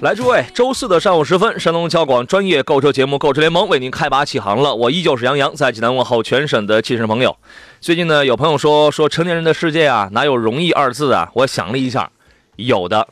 [0.00, 4.72] 来，诸位，周四的上午时分，山东交广专业购车节目《购车联盟》为您开拔启航了。
[4.72, 7.36] 我依旧是杨洋，在济南问候全省的汽车朋友。
[7.80, 11.28] 最近呢，有朋友说说成年人的世界啊，哪有容易二字啊？
[11.34, 12.12] 我想了一下，
[12.54, 13.08] 有的，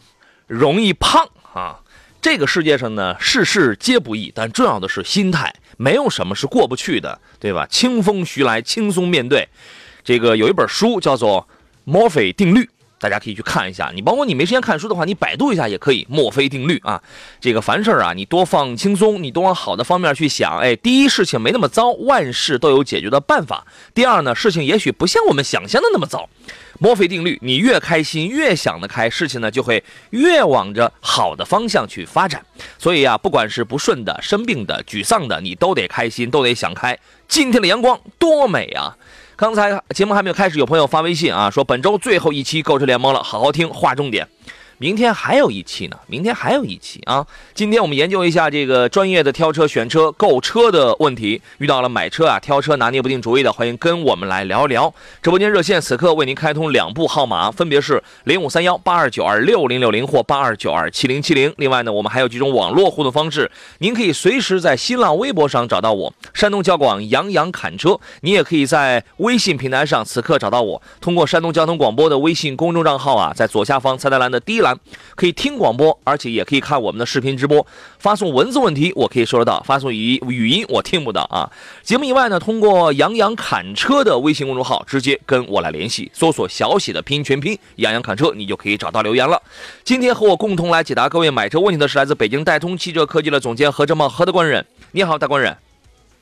[0.47, 1.81] 容易胖啊。
[2.23, 7.67] 这个世界上呢，事事皆不易，但重要的是心态，没有什么是过不去的，对吧？
[7.69, 9.49] 清风徐来，轻松面对。
[10.05, 11.43] 这个有一本书叫做
[11.83, 12.61] 《墨菲定律》。
[12.99, 16.07] 大家可以去看一下，你包括你没时间看书的话，你百度一下也可以。
[16.09, 17.03] 墨菲定律啊，
[17.41, 20.59] 这个凡事啊，你多放轻松，你多往好的方面去想。
[20.59, 23.67] 哎，第一，事情没那么糟，万事都有解决的办法。
[23.95, 26.29] 第二呢，事情也许不像我们想象的那么糟。
[26.79, 32.45] 墨菲定律，你越开心，越想得开，事情呢就会越往着好的方向去发展。
[32.79, 36.99] 所以啊，不管是不顺的、生病的、沮丧的，你都得开心，都得想开。
[37.29, 38.97] 今天的阳光多美啊！
[39.37, 44.27] 刚才节目还没有开始，有朋友发微信啊，说本周最后一期购车联盟了，好好听，划重点。
[44.79, 47.27] 明天还有一期呢，明天还有一期啊！
[47.55, 51.41] 今天我们研究一下这个专业的挑车、选车、购车的问题。
[51.57, 54.93] 遇到了买车啊、挑车拿捏不定主意的，欢迎跟我们来聊一聊。
[55.23, 61.51] 直播间热线此刻为您开通两部号码，分别是零五三幺八二九二六零六零或八二九二七零七零。
[61.57, 67.99] 另外呢，我们还有几种网络互动方式，您可以随时在新浪微博上找到我，山东交广杨洋侃车。
[68.21, 74.66] 你也可以在微信平台上此刻找到我，通过山东交通广播的微信公众账号啊，在左下方菜单栏的第一栏。
[75.15, 77.67] 可以听广播，而且也可以看我们的视频直播。
[77.99, 81.51] 发送文字问题，我可以收得到；发送语语音，我听不到啊。
[81.83, 89.43] 节目以外呢，通过杨洋侃车的微信公众号直接跟我来联系，搜索小写的拼音全拼杨洋侃车，你就可以找到留言了。
[89.85, 94.65] 今天和我共同来解答各位买车问题的是来自北京戴通汽车科技的总监何正茂何大官人。
[94.93, 95.57] 你好，大官人。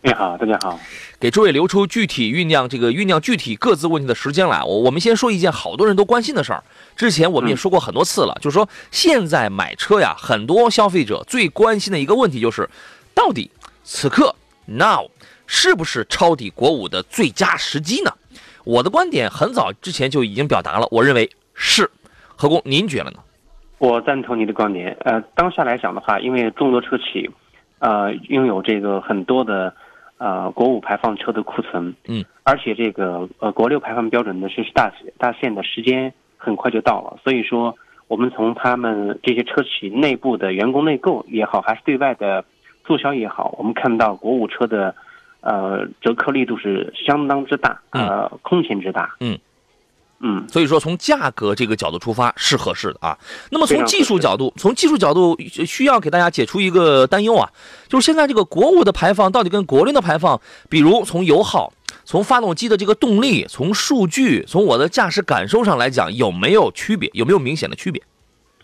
[0.06, 0.78] 你好，大家好。
[1.18, 4.62] 给诸位留出具体酝酿这个酝酿具体各自问题的时间来。
[4.62, 6.62] 我我们先说一件好多人都关心的事儿。
[6.94, 12.68] 之前我们也说过很多次了，就是说现在买车呀，很多消费者最关心的一个问题就是，
[13.14, 13.50] 到底
[13.82, 14.34] 此刻
[14.66, 15.08] now
[15.46, 18.12] 是不是抄底国五的最佳时机呢？
[18.64, 21.90] 我的观点很早之前就已经表达了，我认为是。
[22.36, 23.20] 何工，您觉得呢？
[23.78, 24.94] 我赞同你的观点。
[25.00, 27.30] 呃，当下来讲的话，因为众多车企，
[27.78, 29.74] 呃，拥有这个很多的。
[30.18, 37.76] 呃，国五排放车的库存，嗯，而且这个呃国六排放标准的实施大大限的时间很快就到了，所以说
[38.08, 42.44] 我们从他们这些车企内部的员工内购也好，还是对外的
[42.84, 44.94] 促销也好，我们看到国五车的
[45.40, 49.32] 呃折扣力度是相当之大，呃空前之大，嗯。
[49.32, 49.38] 嗯，
[50.48, 53.18] 所以说从价格这个角度出发是合适的啊。
[53.50, 55.36] 那么从技术角度，从技术角度
[55.66, 57.48] 需要给大家解除一个担忧啊，
[57.88, 61.72] 就是现在这个国五的排放到底跟国六的排放，比如从油耗、
[62.04, 67.10] 从发动机的这个动力、从数据、从我的驾驶感受上来讲，有没有区别？
[67.12, 68.02] 有没有明显的区别？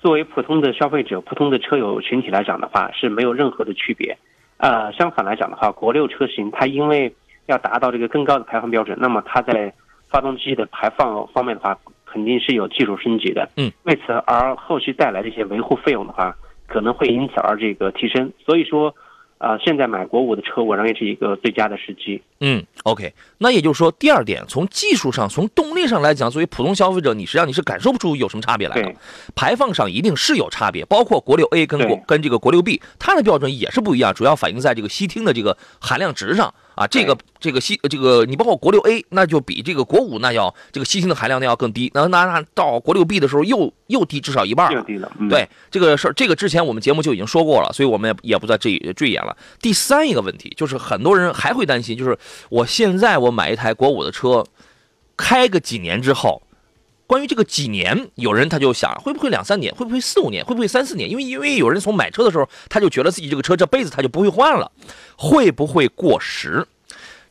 [0.00, 4.16] 作为普通的消费者、普通的车友群体来讲的话，是没有任何的区别。
[4.56, 7.14] 呃，相反来讲的话，国六车型它因为
[7.46, 9.74] 要达到这个更高的排放标准，那么它在
[10.10, 13.48] 发动机的排放方面的话，肯定是有技术升级的。
[13.56, 16.34] 嗯，为此而后续带来的一些维护费用的话，
[16.66, 18.32] 可能会因此而这个提升。
[18.44, 18.94] 所以说，
[19.38, 22.20] 呃，现在买国五的车，我认为是一个最佳的时机。
[22.40, 28.92] 嗯，OK，那也就是说，第二点，从技术上、从动力上来讲，作为普通消费者，你实际上你是感受不出有什么差别来的。
[29.34, 36.52] 排放上一定是有差别，包括国六 A 跟国跟这个国六 B，它的标准也是不一样，主要反映在这个烯烃的这个含量值上。
[36.80, 41.90] 啊，这个这个西这个你包括国六 A，那就比这个国五那要这个烯烃的含量那要更低。
[41.92, 44.82] 那那那到国六 B 的时候又又低至少一半了。
[44.84, 45.12] 低了。
[45.28, 49.36] 对这个事儿，这个之前我们节目就已经说过了，所以我们也也不再赘赘言了。
[49.60, 52.18] 第三一个问题就是很多人还会担心，就是
[52.48, 54.42] 我现在我买一台国五的车，
[55.18, 56.40] 开个几年之后。
[57.10, 61.10] 关于这个几年，有人他就想会不会两三年，会不会四五年，会不会三四年？
[61.10, 64.70] 因为因为有人从买车的时候，他就觉得自己这个车这辈子他就不会换了，
[65.16, 66.64] 会不会过时？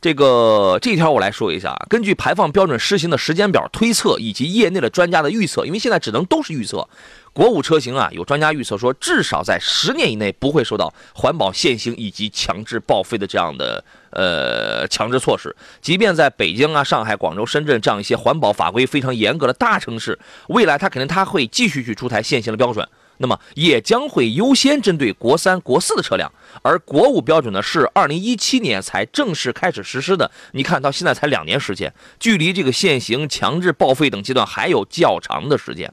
[0.02, 6.86] 这个这一条我来说一下啊，根据排放标准施行的时间表推测，以及业内的专家的预测，因为现在只能都是预测。
[7.32, 15.54] 国五车型啊，有专家预测说，至少在十年以内不会受到环保限行以及强制报废的这样的呃强制措施。
[15.80, 20.18] 即便在北京啊、上海、广州、深圳这样一些环保法规非常严格的大城市，
[20.48, 22.88] 未来它肯定它会继续去出台限行的标准。
[23.22, 30.30] 那么也将会优先针对国三、国四的车辆，而国五标准呢是二零一七年才正式开始实施的。
[30.52, 35.92] 你看到现在才两年时间，距离这个限行、强制报废等阶段还有较长的时间。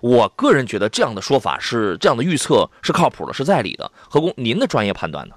[0.00, 3.92] 我个人觉得这样的说法是这样的预测是靠谱的，是在理的。
[4.10, 5.36] 何工，您的专业判断呢？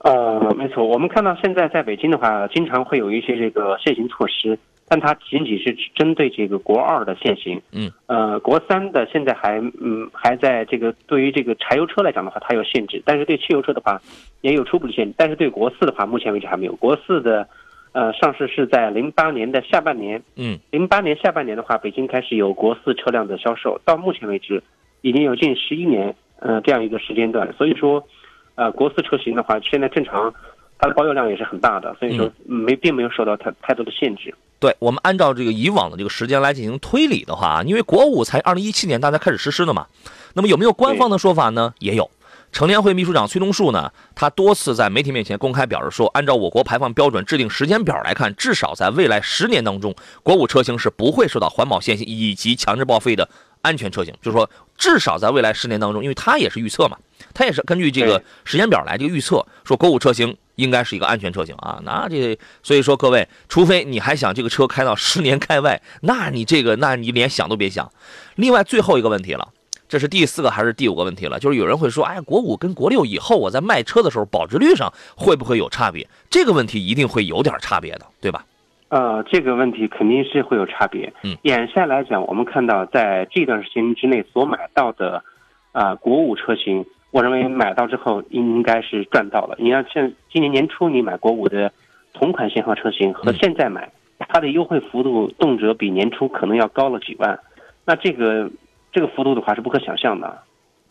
[0.00, 4.58] 呃，没错，我们看到现在在北京的话，经常会有一些这个限行措施，
[4.88, 7.60] 但它仅仅是针对这个国二的限行。
[7.72, 7.90] 嗯。
[8.06, 14.00] 呃，国三的现在还嗯还在这个对于这个柴油车来讲的话，它有限制，但是对汽油车的话
[14.42, 16.74] 也有初步的限制，但是对国四的话，目前为止还没有。
[16.76, 17.48] 国四的。
[17.92, 20.22] 呃，上市是在零八年的下半年。
[20.36, 24.62] 嗯，零八年下半年的话，北京开始有国四车辆的销售，到目前为止，
[25.00, 27.50] 已经有近十一年，呃，这样一个时间段。
[27.54, 28.06] 所以说，
[28.56, 30.34] 呃，国四车型的话，现在正常，
[30.78, 34.34] 它的保有量也是很大的，所以说没并没有受到太太多的限制。
[34.58, 39.86] 对我们按照这个以往的这个时间来进行推理的话，因为国五才二零一七年大家开始实施的嘛，
[40.34, 41.74] 那么有没有官方的说法呢？
[41.78, 42.10] 也有。
[42.52, 53.28] 成联会秘书长崔东树呢，他多次在媒体面前公开表示说，按照我国排放标准制定时间表来看，至少在未来十年当中，国五车型是不会受到环保限行以及强制报废的
[53.60, 54.14] 安全车型。
[54.22, 54.48] 就是说，
[54.78, 56.96] 至少在未来十年当中，因为他也是预测嘛，
[57.36, 61.78] 他也是根据这个时间表来这个预测，说国五车型应该是一个安全车型啊。
[61.84, 67.92] 那这所以说各位，除非你还想这个车开到十年开外，那你这个那你连想都别想。
[68.36, 69.48] 另外最后一个问题了。
[69.88, 71.38] 这是第四个还是第五个问题了？
[71.38, 76.04] 就是有人会说，哎，国五跟国六以后我在卖车的时候保值率上会不会有差别？
[76.28, 78.44] 这个问题一定会有点差别的，对吧？
[78.88, 81.12] 呃，这个问题肯定是会有差别。
[81.22, 85.22] 嗯，眼下来讲，我们看到在这段时间之内所买到的，
[85.70, 86.84] 啊，国五车型，
[87.16, 89.56] 我认为买到之后应该是赚到了。
[89.58, 91.72] 你要像今年年初你买国五的
[92.12, 97.38] 同款型号车型和现在买，它的优惠幅度动辄比年初可能要高了几万，
[97.84, 98.50] 那这个。
[98.92, 100.42] 这个幅度的话是不可想象的，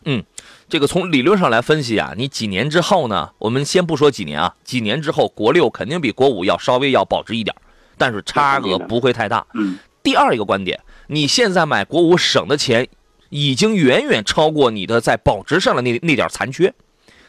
[0.04, 0.22] 嗯，
[0.68, 3.30] 这个从理论上来分析啊，你几年之后呢？
[3.38, 7.56] 我们先不说几年啊，几年之后国六肯定比国五要稍微要保值一点，
[7.98, 9.44] 但是差额不会太大。
[9.54, 12.86] 嗯，第二一个观点，你现在买国五省的钱
[13.28, 16.74] 已经远远超过你的在保值上的那那点残缺。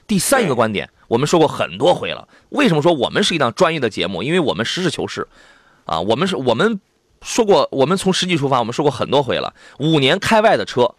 [0.08, 4.24] 第三一个观点，我们说过很多回了，为什么说我们是一档专业的节目？
[4.24, 5.28] 因为我们实事求是，
[5.86, 6.80] 啊，我们是我们。
[7.24, 9.56] 说过，我们从实际出发，我们说过很多回了。
[9.80, 10.94] 五年开外的车，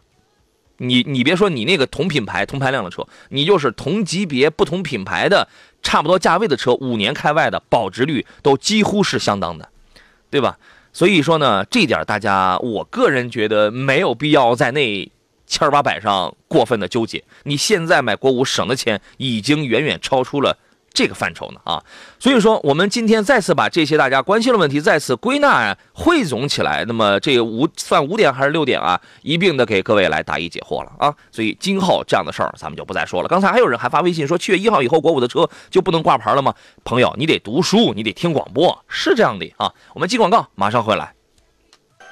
[0.78, 5.48] 你你别说你那个同品牌、同排量的车，你就是同级别、不同品牌的
[5.80, 9.68] 差不多价位的车，五年开外的保值率都几乎是相当的，
[10.28, 10.58] 对吧？
[10.98, 15.08] 所以说呢，这点大家，我个人觉得没有必要在那
[15.46, 17.22] 千八百上过分的纠结。
[17.44, 20.58] 你现在买国五省的钱已经远远超出了。
[20.92, 21.82] 这个范畴呢啊，
[22.18, 31.14] 所以说我们今天再次把这些大家关心的问题再次归纳汇总起来，那么这五算五点还是六点啊，一并的给各位来答疑解惑了啊。
[31.30, 33.28] 所以今后这样的事儿咱们就不再说了。
[33.28, 36.52] 刚才还有人还发微信说七月一号以后国五的车就不能挂牌了吗？
[36.84, 39.72] 朋友，你得读书，你得听广播，是这样的啊。
[39.94, 41.12] 我们进广告，马上回来。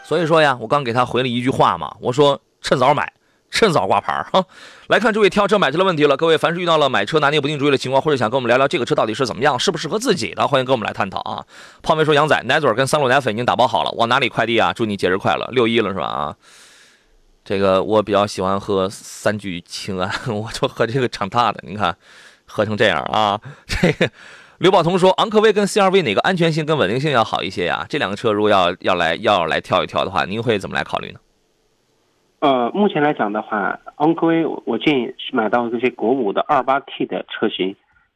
[0.05, 3.13] 所以说呀，我刚给他回了一句话嘛，我说趁早买。
[3.51, 4.45] 趁早挂牌哈，
[4.89, 6.17] 来看这位挑车买车的问题了。
[6.17, 11.45] 各位，凡是遇到了买车拿捏不定主意的情况，或者想跟我们聊聊这个车到底是怎么样，适不适合自己的，欢迎跟我们来探讨啊。
[11.83, 14.73] 泡妹说：“杨仔，奶嘴跟三鹿奶粉已经打包好了，往哪里快递啊？
[14.73, 16.07] 祝你节日快乐，六一了是吧？
[16.07, 16.37] 啊，
[17.45, 21.63] 这个我比较喜欢喝三聚氰胺， 我就喝这个长大的。
[21.67, 21.97] 你看，
[22.45, 23.41] 喝成这样啊。
[23.67, 24.11] 这个
[24.59, 27.87] 刘宝彤说：昂科威跟 CRV 哪个安全性跟稳定性要好一些呀？
[27.89, 31.21] 这两个车如果要要来要来挑一挑的话，您会怎么来考虑呢？”
[32.39, 37.75] 呃，目前来讲的话，昂科威我建议是买到这些国五的二八 T 的车型，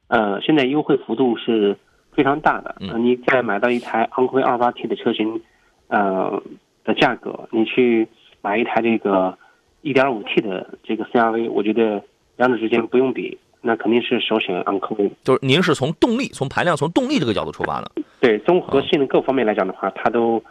[0.09, 1.75] 呃，现在优惠幅度是
[2.13, 2.77] 非常大的。
[2.81, 5.41] 嗯，你再买到一台昂科威二八 T 的车型，
[5.89, 6.41] 呃
[6.85, 8.07] 的价格，你去
[8.43, 9.37] 买一台这个
[9.81, 12.03] 一点五 T 的这个 CRV，我觉得
[12.37, 15.11] 两者之间不用比，那肯定是首选昂科威。
[15.25, 17.91] 就是您是从动力、从排量、从动力这个角度出发的。
[18.21, 20.43] 对，综合性能各方面来讲的话，它都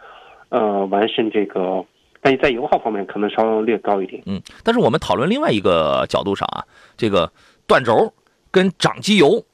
[0.48, 1.84] 呃完胜这个。
[2.20, 4.22] 但是在油耗方面可能稍微略高一点。
[4.26, 6.64] 嗯，但是我们讨论另外一个角度上啊，
[6.96, 7.32] 这个
[7.66, 8.12] 断轴
[8.50, 9.44] 跟涨机油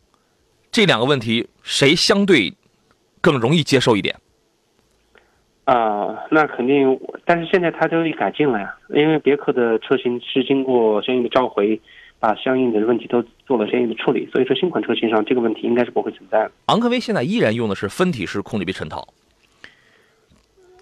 [0.70, 2.54] 这两个问题，谁相对
[3.20, 4.16] 更容易接受一点？
[5.64, 11.80] 啊，那肯定，但是现在它都改进了呀，因为别克的车型是经过相应的召回，
[12.20, 16.52] 把相应的问题都做了相应的处理，所以说新款车型上这个问题应该是不会存在的。
[16.66, 19.06] 昂科威现在依然用的是分体式空气臂衬套，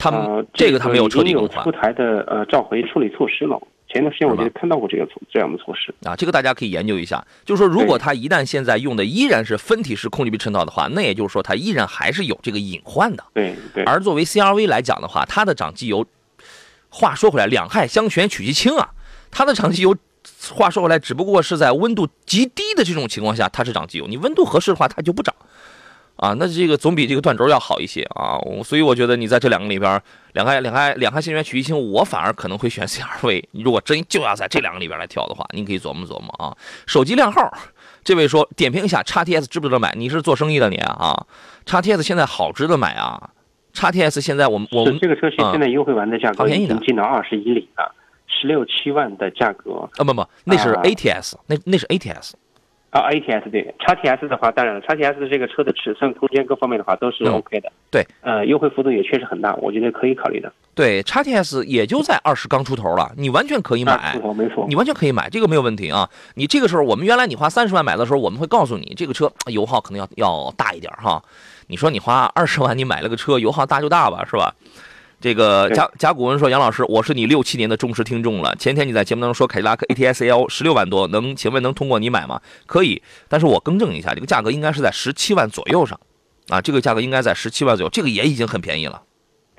[0.05, 3.59] 他们、呃，这个他没有彻底更换出台的呃召回处理措施了。
[3.89, 5.95] 前段时间我就看到过这个措这样的措施。
[6.05, 7.25] 啊，这个大家可以研究一下。
[7.45, 13.25] 就是说，如果它一旦现在用的依然是分体式空气比衬套的话，那也就是说它依然还是有这个隐患的。
[13.33, 16.05] 对对，而作为 CRV 来讲的话，它的长机油，
[16.91, 18.91] 话说回来，两害相权取其轻啊，
[19.31, 19.97] 它的长机油，
[20.53, 24.09] 话说回来，只不过是在温度极低的这种情况下，它是长机油。
[24.09, 25.33] 你温度合适的话，它就不长。
[26.25, 30.01] 啊，那这个总比这个断轴要好一些啊，所以我觉得你在这两个里边，
[30.33, 33.45] 两害两害两害相权取一轻，我反而可能会选 CRV。
[33.51, 36.57] 你如果真就要在这两个里边来挑的话，您可以琢磨琢磨啊。
[36.87, 37.53] 手机靓号，
[38.03, 39.93] 这位说点评一下叉 TS 值不值得买？
[39.97, 41.27] 你是做生意的你啊？
[41.67, 43.31] 叉 TS 现在好值得买啊？
[43.75, 47.95] 叉 TS 现在我们我们这个车型现在优惠完的价格好便宜的已经进到二十一里了，
[48.29, 52.33] 十六七万的价格啊不不，那是啊 ATS，、那那是 ATS。
[52.95, 57.73] 啊，ATS 对，叉 TS 的话，当然了，叉 TS 的这个车的尺寸、空间各方面的话都是嗯 OK 的。
[57.91, 60.53] 对，呃，优惠幅度也确实很大，我觉得可以考虑的。
[60.77, 64.21] 对，叉 TS 也就在二十刚出头了，你完全可以买啊出。
[64.21, 64.77] 头没错你。
[64.77, 66.09] 完全可以买，这个没有问题啊。
[66.35, 71.21] 你这个时候，我们原来你花三十万买的时候，我们会告诉你这个车油耗可能要要大一点哈。
[71.67, 74.55] 你说你花二十万你买了个车，油耗大就大吧，是吧？
[75.25, 78.55] 这个对甲甲骨文说，杨老师，我是你六七年的忠实听众了。
[78.57, 82.43] 前天你在节目当中说凯迪拉克 ATS L 十六万多，能请问能通过你买吗？
[82.67, 85.99] 可以，但是我更正一下，这个价格应该是在十七万左右上，
[86.51, 89.01] 啊，这个价格应该在十七万左右，这个也已经很便宜了。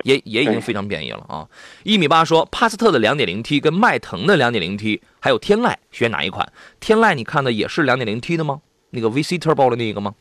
[0.04, 1.48] 也也已经非常便宜了啊！
[1.82, 6.52] 一米八说，帕萨特的 2.0T 跟迈腾的 2.0T，还有天籁，选哪一款？
[6.78, 8.60] 天籁你看的也是 2.0T 的吗？
[8.90, 10.14] 那个 VC Turbo 的那个吗？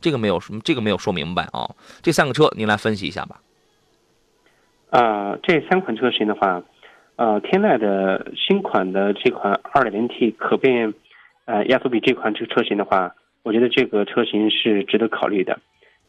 [0.00, 1.68] 这个没有什么，这个没有说明白啊。
[2.00, 3.42] 这三个车您来分析一下吧。
[4.90, 6.62] 呃，这三款车型的话，
[7.16, 10.92] 呃，天籁的新款的这款 2.0T 可变
[11.46, 15.58] 呃压缩比这款这个车型的话，我觉得这个车型是值得考虑的。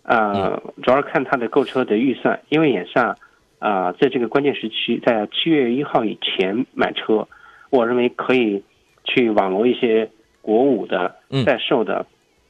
[0.03, 3.15] 呃，主要是看它的购车的预算，因为眼下
[3.59, 7.27] 啊、在这个关键时期，在七月一号以前买车，
[7.69, 8.63] 我认为可以
[9.03, 10.09] 去网罗一些
[10.41, 12.03] 国五的嗯在售的，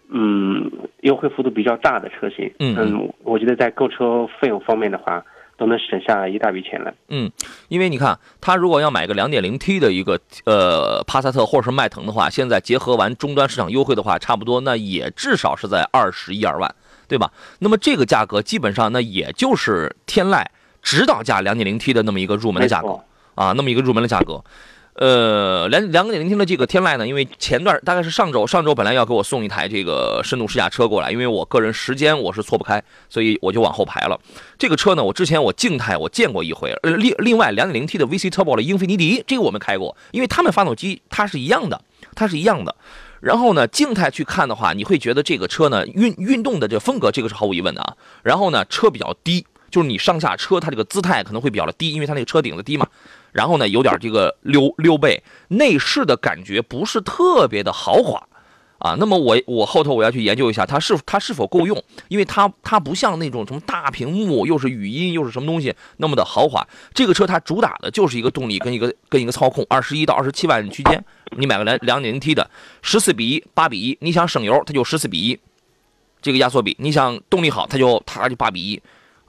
[0.09, 0.71] 嗯，
[1.01, 2.50] 优惠幅度比较大的车型。
[2.59, 5.21] 嗯嗯，我觉得在购车费用方面的话，
[5.62, 6.91] 都能省下一大笔钱来。
[7.10, 7.32] 嗯，
[7.68, 16.74] 因为你看，他如果要买个 2.0T 的一个呃帕萨特或者是迈腾的话，现在结合完终端市场优惠的话，差不多那也至少是在二十一二万，
[17.08, 17.32] 对吧？
[17.60, 20.44] 那么这个价格基本上那也就是天籁
[20.82, 23.00] 指导价 2.0T 的那么一个入门的价格
[23.36, 24.44] 啊，那么一个入门的价格。
[24.93, 34.19] 呃，两两点零 T 的这个天籁呢，因为前段大概是上周，上周本来要给我送一台这个深度试驾车过来，因为我个人时间我是错不开，所以我就往后排了。
[34.60, 41.81] 这个车呢，我之前我静态我见过一回，呃，另另外两点零 T 的 VC Turbo 的英菲尼迪，这个我们开过，因为他们发动机它是一样的，
[42.13, 42.75] 它是一样的。
[43.21, 47.95] 然后呢，静态去看的话，你会觉得这个车呢运运动的这个风格，这个是毫无疑问的啊。
[48.24, 52.86] 然后呢，车比较低，就是你上下车它这个姿态可能会比较的低，因为它那个车顶子低嘛。
[53.31, 58.27] 然后呢，有点这个溜溜背，内饰的感觉不是特别的豪华。
[58.79, 66.67] 啊，那么我我后头我要去研究一下它是它是否够用，因为它它不像那种什么大屏幕又是语音又是什么东西那么的豪华。
[66.91, 71.05] 这个车它主打的就是一个动力跟一个跟一个操控，二十一到二十七万区间，
[71.38, 72.50] 你买个两两点零 T 的，
[72.81, 75.39] 十四比一八比一，你想省油它就十四比一，
[76.19, 78.81] 这个压缩比，你想动力好它就它就八比一。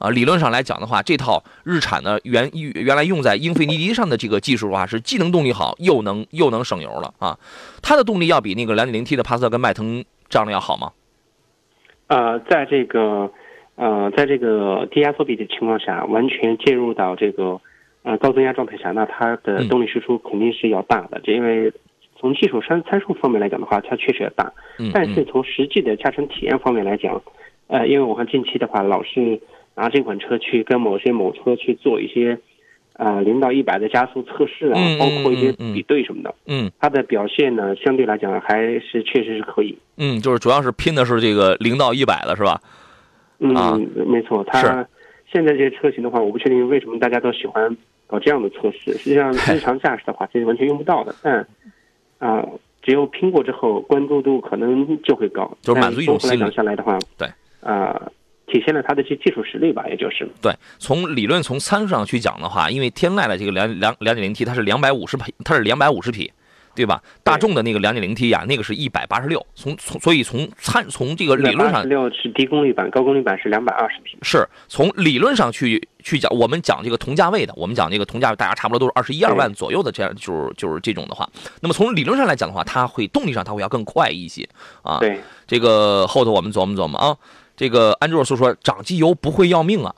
[0.02, 7.38] 啊，理论上来讲的话，这套日产的原原来用在英菲尼迪上的这个技术的话，是既能动力好，又能又能省油了啊。
[7.80, 10.90] 它的动力要比那个 2.0T 的帕萨特跟迈腾这样的要好吗？
[12.08, 13.30] 呃，在这个
[13.76, 17.60] 呃，在这个低压缩比的情况下，完全介入到这个
[18.02, 21.20] 呃高增压状态下，那它的嗯动力输出肯定是要大的。
[21.22, 21.72] 这因为
[22.18, 27.22] 从技术参参数方面来讲的话，它确实要大，嗯，但是嗯从实际的驾乘体验方面来讲，
[27.68, 29.40] 呃，因为我看近期的话，老是
[29.74, 32.38] 拿这款车去跟某些某车去做一些
[32.94, 39.76] 呃零到一百的加速测试啊，包括一些比对什么的，嗯它的表现呢，相对来讲还是确实是可以。
[39.96, 42.60] 嗯，就是主要是拼的是这个零到一百的是吧？
[43.38, 44.86] 嗯，啊没错，它是
[45.32, 47.76] 现在这些车型的话，我不确定为什么大家都喜欢
[48.06, 48.92] 搞这样的测试。
[48.98, 51.14] 实际上，日常驾驶的话，这是完全用不到的。
[51.22, 51.46] 但
[52.18, 52.46] 啊、
[52.82, 57.26] 只有拼过之后，关注度可能就会高，就是满足一种心理讲下来的话，对，
[57.60, 58.00] 啊、
[58.52, 60.28] 体现了它的这技术实力吧，也就是。
[60.42, 66.30] 对，从理论从参数上去讲的话，因为天籁的这个两两两点零 T 它是两百五十匹，它是两百五十匹，
[66.74, 67.02] 对吧？
[67.24, 74.18] 大众的那个两点零 T 呀，那个是一百八十六，从从所以从参从这个理论上，六是低功率版，高功率版是两百二十匹。
[74.22, 81.28] 是从理论上去去讲，我们讲这个同价位的，我们讲这个同价位，大家差不多都是二十一二万左右的这样，就是就是这种的话，
[81.60, 84.46] 那么从理论上来讲的话，它会动力上它会要更快一些
[84.82, 84.98] 啊。
[84.98, 87.16] 对，这个后头我们琢磨琢磨啊。
[87.62, 89.94] 这个安卓说说长机油不会要命啊，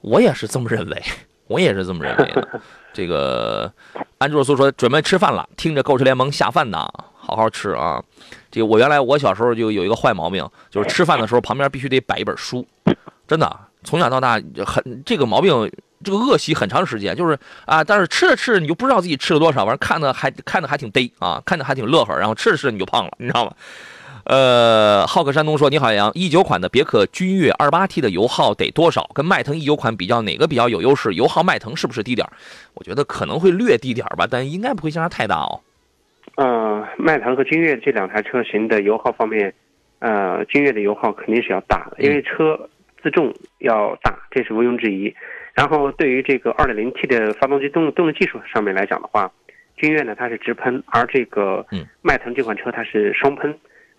[0.00, 1.02] 我也是这么认为，
[1.46, 2.60] 我也是这么认为的。
[2.94, 3.70] 这个
[4.16, 8.02] 安卓说说准备吃饭了，听着购车联盟下饭呢，好好吃啊。
[8.50, 12.66] 这个我原来我小时候就有一个坏毛病，就是吃饭的时候旁边必须得摆一本书，
[13.28, 15.70] 真的从小到大很这个毛病，
[16.02, 23.52] 这个恶习很长时间，就是啊，但是吃着吃着你就不知道自己吃了多少，反正看的还看的还挺嘚啊，看着还挺乐呵，然后吃着吃着你就胖了，你知道吗？
[24.30, 29.10] 呃，浩克山东说：“你好，杨，一九款的别克君越二八 T 的油耗得多少？
[29.12, 31.14] 跟迈腾一九款比较，哪个比较有优势？
[31.14, 32.24] 油耗迈腾是不是低点
[32.74, 35.60] 我觉得可能会略低点吧，但应该不会相差太大哦。
[36.36, 39.52] 呃，迈腾和君越这两台车型的油耗方面，
[39.98, 42.56] 呃，君越的油耗肯定是要大的，因为车
[43.02, 45.12] 自重要大，这是毋庸置疑。
[45.54, 49.28] 然后对于这个二点零 T 的发动机动动力技术上面来讲的话，
[49.76, 51.66] 君越呢它是直喷，而这个
[52.00, 53.52] 迈腾这款车它是双喷。”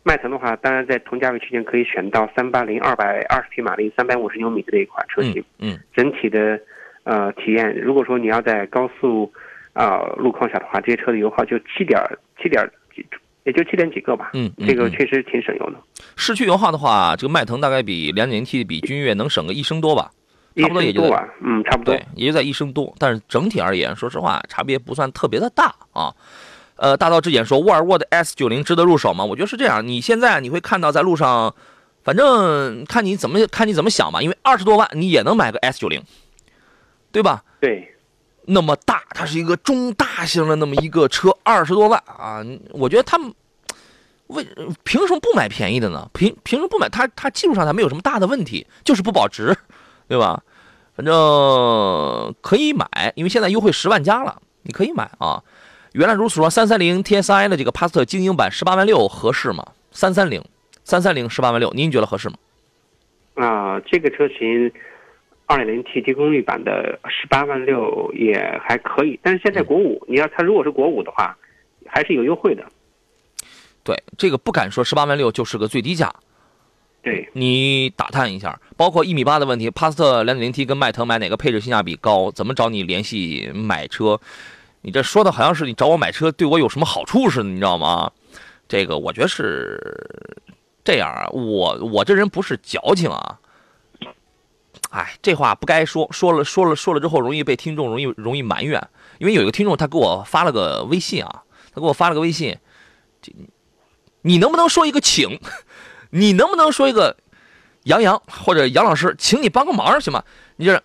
[0.03, 5.43] 迈腾的话，当然在同价位区间可以选到三八零二百二十匹马力、三百五十牛米的这一款车型。
[5.59, 6.59] 嗯，整体的
[7.03, 9.31] 呃体验，如果说你要在高速
[9.73, 12.01] 啊路况下的话，这些车的油耗就七点
[12.41, 13.05] 七点几，
[13.43, 14.31] 也就七点几个吧。
[14.33, 15.75] 嗯，这个确实挺省油的。
[16.15, 20.11] 市区油耗的话，这个迈腾大概比两点零 T 比君越能省个一升多吧？
[20.57, 22.93] 差不多也就在嗯，差不多，对，也就在一升多。
[22.99, 26.11] 但是整体而言，说实话，差别不算特别的大啊。
[26.81, 29.23] 呃，大道至简说，沃尔沃的 S 九零值得入手吗？
[29.23, 29.87] 我觉得是这样。
[29.87, 31.53] 你现在你会看到在路上，
[32.03, 34.19] 反正看你怎么看你怎么想吧。
[34.19, 36.01] 因为二十多万你也能买个 S 九零，
[37.11, 37.43] 对吧？
[37.59, 37.93] 对，
[38.45, 42.43] 那么大，它是一个中大型的那么一个车，二十多万啊！
[42.71, 43.31] 我觉得他们
[44.25, 44.43] 为
[44.83, 46.09] 凭什么不买便宜的呢？
[46.13, 46.89] 凭凭什么不买？
[46.89, 49.55] 它它技术上它没有什么大的问题，就是不保值，
[50.07, 50.41] 对吧？
[50.95, 55.43] 反正可以买，因为现在优惠十万加了，你可以买啊。
[55.93, 59.65] 原来如此说，三三零 TSI 的这个帕萨特精英版十八万六合适吗？
[59.91, 60.41] 三三零，
[60.85, 62.35] 三三零十八万六，您觉得合适吗？
[63.35, 64.71] 啊，这个车型
[65.47, 71.37] 二点零 T 低功率版的十八万六也还可以，但是现在国五，你要它如果是国五的话，
[71.85, 72.63] 还是有优惠的。
[73.83, 76.13] 对，这个不敢说十八万六就是个最低价。
[77.03, 82.31] 对你打探一下，包括一米八的问题，帕萨特两点零 T 跟迈腾买哪个配置性价比高？
[82.31, 84.17] 怎么找你联系买车？
[84.81, 88.11] 你这说的好像是你找我买车对我有什么好处似的，你知道吗？
[88.67, 89.79] 这个我觉得是
[90.83, 93.37] 这样啊，我我这人不是矫情啊。
[94.89, 98.81] 哎，这话不该说，说了说了说了之后容易被听众容易容易埋怨。
[99.19, 102.57] 因为有一个听众他给我发了个微信啊，他给我发了个微信，
[103.21, 103.31] 这
[104.21, 105.39] 你能不能说一个请？
[106.09, 107.15] 你能不能说一个
[107.83, 110.23] 杨洋或者杨老师，请你帮个忙行吗？
[110.55, 110.81] 你就是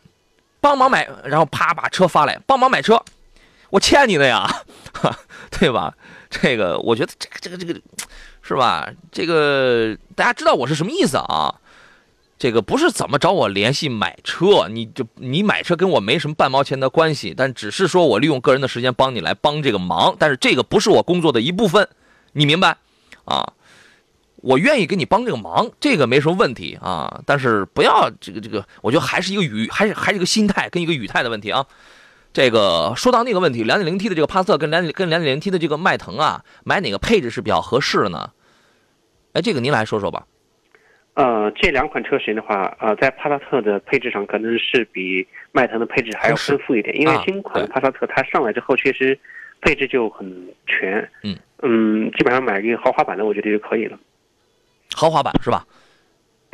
[0.61, 3.03] 帮忙买，然后啪把车发来，帮忙买车。
[3.71, 4.49] 我欠你的呀，
[5.59, 5.95] 对吧？
[6.31, 7.81] 这个我觉得这个这个这个，
[8.43, 8.89] 是吧？
[9.11, 11.55] 这个大家知道我是什么意思啊？
[12.39, 21.89] 这个不是怎么找我联系买车，你就你买车跟我没什么半毛钱的关系，但只是说我利用个人的时间帮你来帮这个忙，但是这个不是我工作的一部分，
[22.33, 22.77] 你明白？
[23.25, 23.55] 啊，
[24.37, 27.23] 我愿意给你帮这个忙，这个没什么问题啊。
[27.25, 31.65] 但是不要这个这个，我觉得还是一个语，还是还是一个心态跟一个语态的问题啊。
[32.37, 38.31] 这个说到那个问题，两点零 T 的这个帕萨特跟两跟两点零 T 的这个迈腾啊，买哪个配置是比较合适的呢？
[39.33, 40.27] 哎，这个您来说说吧。
[41.15, 49.19] 呃，这两款车型的话，呃，在帕萨特的配置上可能是比迈腾的配置还要丰富一点，因为新款帕萨特它上来之后确实
[49.63, 50.31] 配置就很
[50.67, 51.11] 全。
[51.23, 53.99] 嗯嗯，基本上买一个豪华版的，我觉得就可以了。
[54.95, 55.65] 豪华版是吧？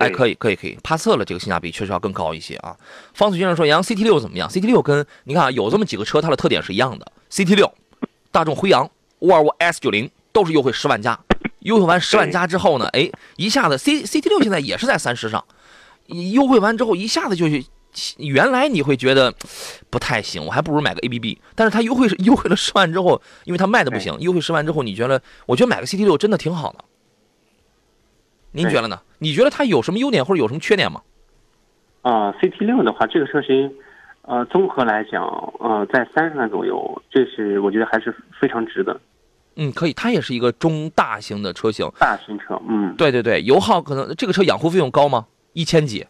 [0.02, 0.78] 哎，可以，可以，可以。
[0.82, 2.76] 帕萨特这个性价比确实要更高一些啊。
[3.14, 7.12] 方子先生说：“杨 CT 六怎么样？CT 六跟你看啊，有这么几个车，它的特点是一样的。
[7.30, 7.72] CT 六、
[8.30, 11.18] 大众辉昂、沃尔沃 S 九零都是优惠十万加，
[11.60, 15.44] 优惠完十万加之后呢，哎，一下子 C CT 六现在也是在三十上，
[16.06, 17.64] 优惠完之后一下子就去
[18.16, 19.34] 原来你会觉得
[19.90, 21.38] 不太行，我还不如买个 ABB。
[21.54, 25.22] 但是它优惠是优惠了十万之后，因为它卖的不行，优惠十万之后，你觉得？
[25.46, 26.84] 我觉得买个 CT 六真的挺好的。
[28.52, 29.00] 您觉得呢？
[29.22, 31.00] 你觉得它有什么优点或者有什么缺点吗？
[32.02, 33.72] 啊，CT 六的话，这个车型，
[34.22, 35.22] 呃，综合来讲，
[35.60, 39.00] 呃，在三十万左右，这是我觉得还是非常值的。
[39.54, 41.86] 嗯，可以，它也是一个中大型的车型。
[42.00, 45.26] 大型车，嗯，对对对，油耗可能这个车养护费用高吗？
[45.52, 46.04] 一千几。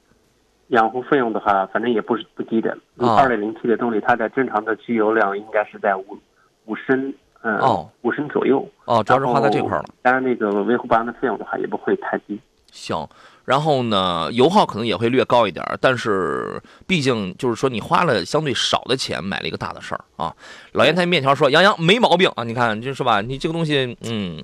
[0.69, 2.75] 养护费用的话，反正也不是不低的。
[2.97, 6.19] 二点零 T 的动力，它的正常的机油量应该是在五
[6.65, 8.67] 五升嗯，哦，五升左右。
[8.87, 9.89] 哦，主要是花在这块儿了。
[10.01, 12.41] 当然，那个维护保养的费用的话也不会太低。
[12.73, 13.09] 行，
[13.45, 20.35] 然后呢，油耗可能也会略高一点，但是毕竟就是说你花了相对少的钱买了一个大的事儿啊。
[20.73, 24.43] 老烟台面条说：“杨洋没毛病啊，你看就是吧，你这个东西，嗯。”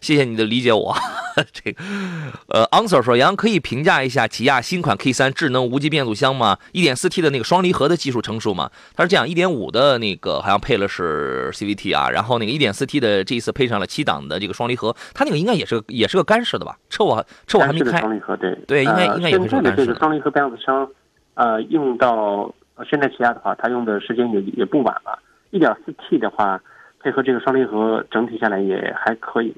[0.00, 0.94] 谢谢你的理解，我
[1.52, 1.82] 这个
[2.48, 8.70] 呃，answer 说杨可以评价一下起亚新款 K3 智能无级变速箱吗一点四 T 的那个双离合的技术成熟吗？
[8.96, 16.76] 他是这样一点五的那个好像配了是 CVT 啊，然后那个一点四 T 的这一次配上了七档的这个双离合，它那个应该也是也是个干式的吧？
[16.88, 18.00] 车我车我还没开。
[18.00, 19.76] 双离合对对，应该应该也是干式。
[19.76, 20.88] 这个双离合变速箱，
[21.34, 22.52] 呃，用到
[22.88, 25.18] 现在起亚的话，它用的时间也也不晚了。
[25.50, 26.60] 一点四 T 的话，
[27.00, 29.54] 配合这个双离合，整体下来也还可以。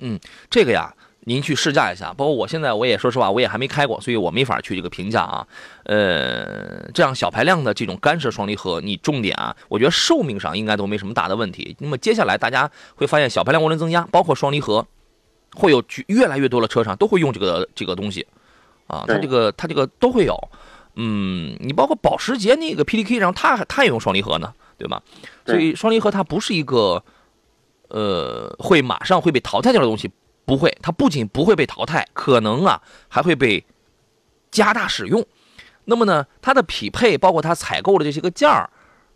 [0.00, 0.18] 嗯，
[0.50, 2.12] 这个呀，您去试驾一下。
[2.12, 5.46] 包括我现在，我也说实话，我也还没开过，所以我没法去这个评价啊。
[5.84, 11.76] 呃，这样小排量的这种干式双离合，你重点啊，我觉得寿命上应该都没什么大的问题。
[11.78, 14.86] 那么接下来大家会发现，小排量涡轮增压，包括双离合，
[15.54, 18.26] 会有越来越多的车上都会用这个这个东西
[18.86, 19.04] 啊。
[19.06, 20.36] 它这个它这个都会有。
[20.96, 25.02] 嗯，你包括保时捷那个 PDK 上，它它也用双离合呢，对吧？
[25.46, 27.02] 所以双离合它不是一个。
[27.94, 30.10] 呃，会马上会被淘汰掉的东西
[30.44, 33.64] 不会，它不仅不会被淘汰，可能啊还会被
[34.50, 35.24] 加大使用。
[35.84, 38.68] 那么呢，它的匹配包括它采购的这些个件儿，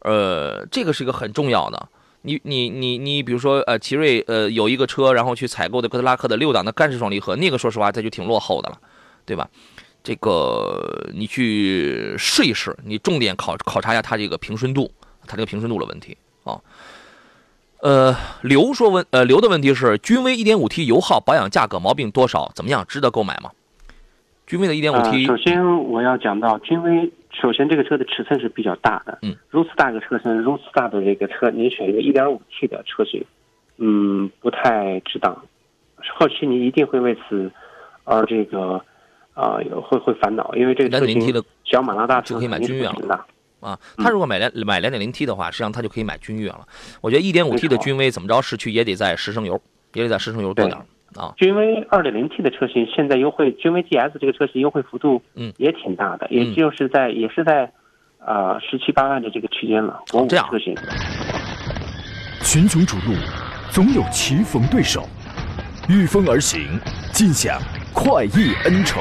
[0.03, 1.89] 呃，这个是一个很重要的。
[2.23, 8.79] 你你你你，比如说呃，奇瑞呃有一个车，然后去采购的哥特拉克的六档的干式双离合，那个说实话它就挺落后的了，
[9.27, 9.51] 对吧？
[10.05, 14.89] 这个你去试一试，你重点考考察一下它这个平顺度，
[15.27, 16.61] 它这个平顺度的问题啊。
[17.81, 22.51] 呃，刘说问，呃，刘的问题是，君威 1.5T 油耗保养价格毛病多少？
[22.55, 22.85] 怎么样？
[22.89, 23.51] 值得购买吗？
[24.47, 33.25] 君威的 1.5T，首先我要讲到君威，首先这个车的尺寸是比较大的，嗯，如此大个车身，如此大的这个车，你选一个 1.5T 的车型，
[33.77, 35.37] 嗯，不太值当，
[36.17, 37.53] 后期你一定会为此
[38.05, 38.83] 而这个
[39.35, 43.25] 啊，会会烦恼，因为这个车型小马拉大就可以买君越了。
[43.61, 46.67] 啊，他如果买两买两点零 T 的话，实际上他就可以买君越了。
[47.01, 49.61] 我觉得一点五 T 的君威怎么着市区也得在十升油，
[49.95, 50.77] 也得在十升油多点
[51.17, 51.35] 啊。
[51.37, 57.73] 君威二点零 T 的车型现在优惠，君威 GS 这个车型优惠幅度嗯也挺大的，也就是在也是在
[58.19, 60.01] 呃十七八万的这个区间了。
[60.29, 60.75] 这样车型。
[62.45, 63.15] 群雄逐鹿，
[63.71, 65.07] 总有棋逢对手，
[65.89, 66.79] 御风而行，
[67.13, 67.61] 尽享
[67.93, 69.01] 快意恩仇。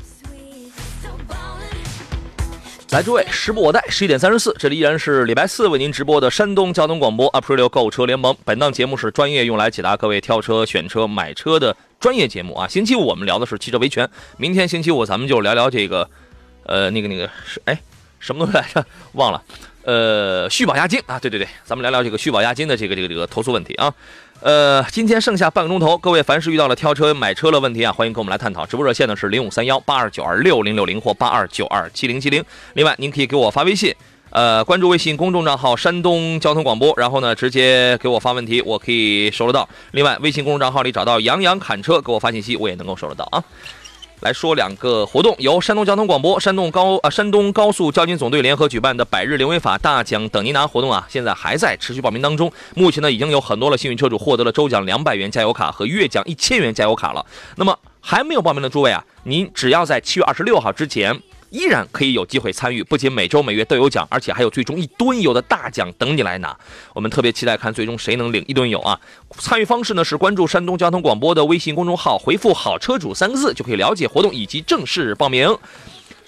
[2.91, 8.35] 来，诸位，时不我待，十一点三十四，这里依然是礼拜四为您直播的山东交通广播 April 购车联盟。
[8.43, 12.67] 本档节目是专业用来解答各位挑车、选车、买车的专业节目啊。
[12.67, 16.09] 星期五我们聊的是汽车维权，明天星期五咱们就聊聊这个，
[16.65, 17.81] 呃，那个那个是哎，
[18.19, 18.85] 什么东西来着？
[19.13, 19.41] 忘了，
[19.83, 23.93] 呃，续保押金啊，对对对，咱们聊聊这个续保押金的这个这个这个投诉问题啊。
[24.41, 28.65] 呃，今天剩下半个钟头，各位凡是遇到了挑车、买车的问题啊，欢迎跟我们来探讨。
[28.65, 32.43] 直播热线呢是零五三幺八二九二六零六零或八二九二七零七零。
[32.73, 33.93] 另外，您可以给我发微信，
[34.31, 39.67] 呃，关注微信公众账号“山东交通广播”，然后呢，直接给我发问题，我可以收得到。
[39.91, 43.43] 另外，微信公众账号里找到“杨洋侃车”，给我发信息，我也能够收得到啊。
[44.21, 52.51] 来说两个活动，由山东交通广播、山东高啊山东高速交警总队联合举办的百日零违法大奖等您拿活动啊，现在还在持续报名当中。
[52.75, 57.25] 目前呢，已经有很多的幸运车主获得了周奖两百元加油卡和月奖一千元加油卡了。
[57.55, 61.19] 那么还没有报名的诸位啊，您只要在七月二十六号之前。
[61.51, 66.57] 依然可以有机会参与，不仅每周每月都有奖，而且还有最终一吨油的大奖等你来拿。
[66.95, 68.99] 我们特别期待看最终谁能领一吨油啊！
[69.37, 75.55] 参与方式呢是关注山东交通广播的微信公众号，回复“好车主”三个字就可以了解活动以及正式报名。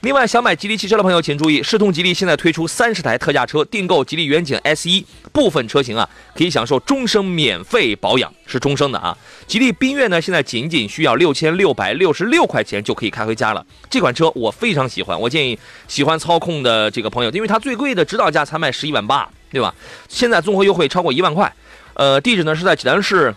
[0.04, 9.18] 另外，想买吉利汽车的朋友请注意，世通吉利现在推出三十台特价车，订购吉利远景 S 一部分车型啊，可以享受终生免费保养，是终生的啊。
[9.48, 13.66] 吉利缤越呢，现在仅仅需要六千六百六十六块钱就可以开回家了。
[13.90, 19.74] 这款车我非常喜欢，我建议喜欢操控的这个朋友，因为它最贵的指导价才卖十一万八，对吧？
[20.10, 21.50] 现在综合优惠超过一万块。
[21.94, 23.34] 呃，地址呢是在济南市。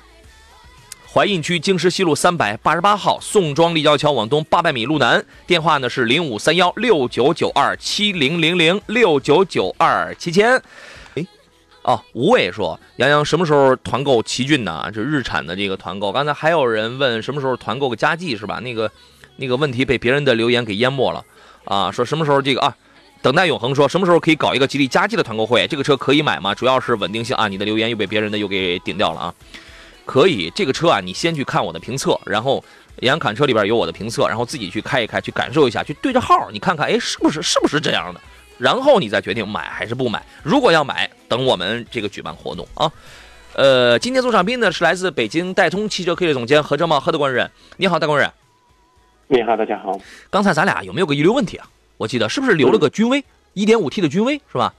[1.17, 10.63] 淮印区京师西路三百八十八号宋庄立交桥往东八百米路南，电话呢是零五三幺六九九二七零零零六九九二七千。
[11.15, 11.27] 哎，
[11.85, 14.91] 哦，吴伟说，杨洋什么时候团购奇骏呢？
[14.93, 16.13] 这日产的这个团购。
[16.13, 18.61] 刚才还有人问什么时候团购个佳绩是吧？
[18.61, 18.91] 那个
[19.37, 21.25] 那个问题被别人的留言给淹没了。
[21.65, 22.77] 啊，说什么时候这个啊？
[23.23, 25.67] 等待永恒说什么时候可以搞一个吉利嘉际的团购会？
[25.67, 26.55] 这个车可以买吗？
[26.55, 27.49] 主要是稳定性啊。
[27.49, 29.35] 你的留言又被别人的又给顶掉了啊。
[30.07, 32.65] 可以，这个车啊，你先去看我的评测，然后
[33.01, 38.21] 杨侃车里边有我的评测，然后自己去开一开，去感受一下，去对着号，你看看，哎，是不是是不是这样的？
[38.57, 40.25] 然后你再决定买还是不买。
[40.43, 42.91] 如果要买，等我们这个举办活动啊。
[43.53, 47.51] 呃，今天做场宾呢是来自北京戴通汽车科技总监何正茂何德官人。
[47.77, 48.31] 你好，大官人。
[49.27, 50.01] 你好，大家好。
[50.31, 51.69] 刚才咱俩有没有个遗留问题啊？
[51.97, 54.73] 我记得是不是留了个君威，一点五 T 的君威是吧？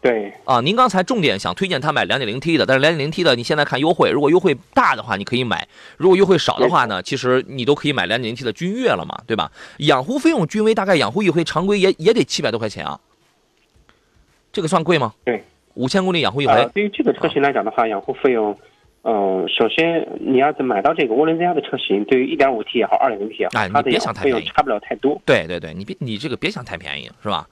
[0.00, 0.32] 对。
[0.44, 9.50] 啊，您刚才重点想推荐他买两点零 T 的，但是两点零 T 的你现在看优惠，如果优惠大的话你可以买，如果优惠少的话呢，其实你都可以买两点零 T 的君越了嘛，对吧？
[9.78, 12.98] 养护费用君威大概养护一回常规也也得七百多块钱啊，
[14.52, 15.12] 这个算贵吗？
[15.24, 15.42] 对，
[15.74, 16.68] 五千公里养护一回。
[16.74, 18.56] 对于这个车型来讲的话，养护费用。
[19.02, 25.18] 嗯，首先你要是买到这个涡轮增压的车型，对于一点五 T 也好，二点零 T 也好，它的费用差不了太多。
[25.24, 27.48] 对对对，你别你这个别想太便宜，是吧？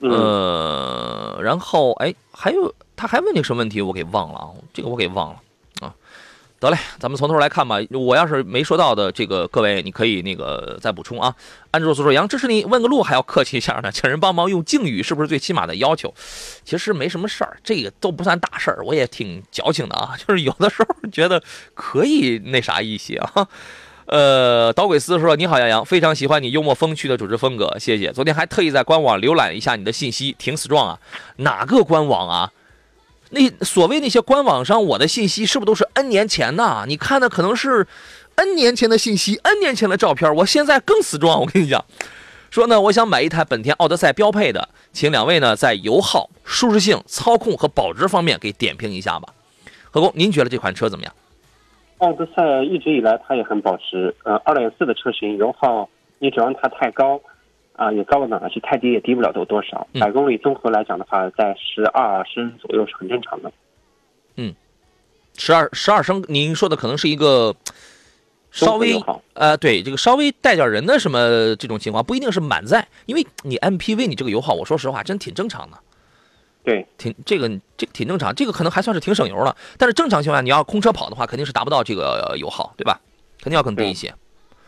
[0.00, 5.40] 呃，然后哎，还有他还问你什么问题，我给忘了啊，这个我给忘了
[5.80, 5.94] 啊。
[6.60, 7.76] 得嘞，咱们从头来看吧。
[7.90, 11.32] 我要是没说到的，这个各位你可以那个再补充啊。
[11.70, 16.12] 安卓所说：“杨支持你问个路还要客气一下呢，请人帮忙用敬语是不是最起码的要求？
[16.64, 18.84] 其实没什么事儿，这个都不算大事儿。
[18.84, 21.40] 我也挺矫情的啊，就是有的时候觉得
[21.74, 23.48] 可以那啥一些啊。
[24.08, 28.10] 呃，导轨司说：你好，杨洋，非常喜欢你幽默风趣的主持风格，谢谢。
[28.10, 30.98] 昨天还特意在官网浏览一下你的信息，挺 strong 啊。
[31.36, 32.50] 哪个官网啊？”
[33.30, 36.86] 那所谓那些官网上我的信息是不是都是 N 年前的？
[36.88, 37.86] 你看的可能是
[38.36, 40.34] N 年前的信息，N 年前的照片。
[40.36, 41.84] 我现在更死状，我跟你讲，
[42.50, 49.34] 说呢，我想买一台本田奥德赛标配的，请两位呢在油耗、舒适性、操控和保值方面给点评一下吧。
[49.90, 51.12] 何工，您觉得这款车怎么样？
[51.98, 57.20] 奥德赛一直以来它也很保值，呃，二点四的车型油耗你指望它太高。
[57.78, 59.86] 啊，也高不了哪去，太低也低不了多多少。
[60.00, 63.52] 百公里综合来讲的话，在十二升左右是很正常的。
[64.34, 64.52] 嗯，
[65.36, 67.54] 十二十二升，您说的可能是一个
[68.50, 69.00] 稍微
[69.34, 75.78] 呃，对这个稍微带点人的什么这种情况，不一定是满载，因为你 MPV 你这个油耗，我说实话真挺正常的。
[76.62, 79.56] 对，挺这个这个挺正常，这个可能还算是挺省油了。
[79.76, 83.00] 但是正常情况下，你要空车跑的话，肯定是达不到这个油耗，对吧？
[83.40, 84.14] 肯定要更低一些。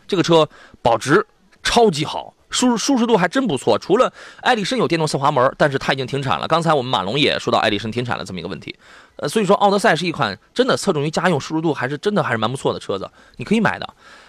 [0.07, 0.47] 这个车
[0.81, 1.25] 保值
[1.63, 2.33] 超级好。
[2.49, 6.45] 舒舒适度还真不错，除了艾力绅有电动侧滑门，但是它已经停产了。
[6.49, 8.75] 刚才我们马龙也说到艾力绅停产了这么一个问题，
[9.15, 13.87] 呃，所以说奥德赛是一款真的侧重于家用，舒适度还是真的还是蛮不错的车子，你可以买的。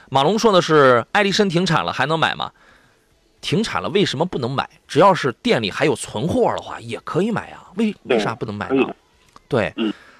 [0.09, 2.53] 马龙说的是艾力绅停产了还能买吗？
[3.43, 4.67] 停产了为什么不能买？
[4.89, 8.95] 只要是店里还有存货的话也可以买啊，为为啥不能买呢？
[9.49, 9.75] 对。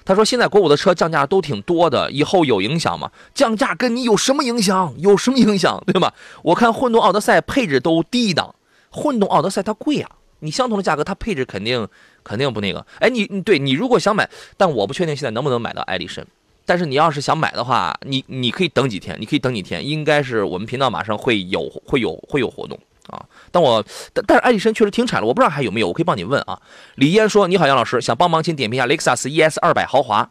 [0.05, 3.09] 他说：“现在国五的车降价都挺多的，以后有影响吗？
[3.33, 4.93] 降价跟你有什么影响？
[4.97, 6.13] 有什么影响，对吧？
[6.41, 8.53] 我看混动奥德赛配置都低一档，
[8.89, 11.87] 混动奥德赛它贵啊，你相同的价格，它配置肯定
[12.21, 12.85] 肯定不那个。
[12.99, 16.21] 哎，你你对你如果想买，但我不确定现在能不能买到艾力绅。
[16.65, 22.77] 但是你要是想买的话，你你可以等几天，你可以等几天，应该是我们频道马上会有会有会有活动。”
[23.09, 26.61] 啊，但我但但是爱迪生确实停产了，我不知道还有没有，我可以帮你问啊。
[26.95, 30.29] 李嫣说：“你好，杨老师，想帮忙，请点评一下雷克萨斯 ES 二百豪华，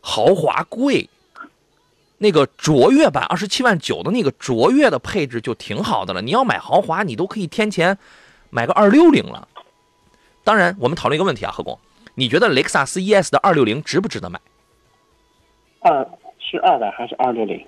[0.00, 1.10] 豪华贵，
[2.18, 6.22] 那个卓越版二十七万九的那个卓越的配置就挺好的了。
[6.22, 7.98] 你要买豪华，你都可以添钱
[8.50, 9.48] 买个二六零了。
[10.44, 11.76] 当然，我们讨论一个问题啊，何工，
[12.14, 14.40] 你觉得雷克萨斯 ES 的二六零值不值得买？
[15.80, 17.66] 二是二百还是二六零？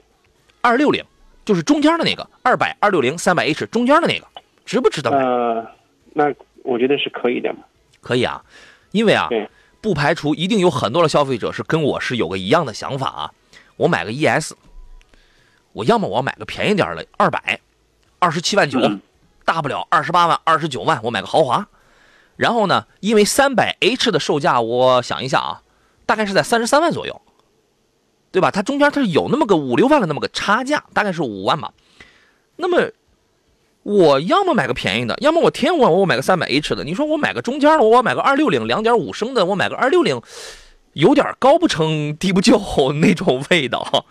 [0.61, 1.05] 二六零。”
[1.49, 4.27] 就是中间的那个二百二六零三百 H 中间的那个，
[4.67, 5.17] 值不值得买？
[5.17, 5.67] 呃，
[6.13, 6.25] 那
[6.63, 7.51] 我觉得是可以的。
[8.03, 8.45] 可以啊，
[8.91, 9.31] 因为啊，
[9.81, 13.33] 不排除一定有很多的消费者是跟我是有个一样的想法啊。
[13.79, 14.53] 我买个 ES，
[15.73, 17.59] 我要么我买个便宜点的二百，
[18.19, 18.79] 二十七万九，
[19.47, 21.67] 大不了二十八万、二十九万，我买个豪华。
[22.37, 25.63] 然后呢，因为三百 H 的售价，我想一下啊，
[26.05, 27.23] 大概是在三十三万左右。
[28.31, 28.51] 对吧？
[28.51, 31.73] 它中间它是有那么个五六万的那么个差价，大概是五万吧。
[32.57, 32.91] 那么
[33.83, 36.85] 我要么买个便宜的，要么我天我我买个三百 H 的。
[36.85, 40.21] 你说我买个中间的，我买个二六零两点五升的，我买个二六零，
[40.93, 42.59] 有点高不成低不就
[43.01, 44.05] 那种味道。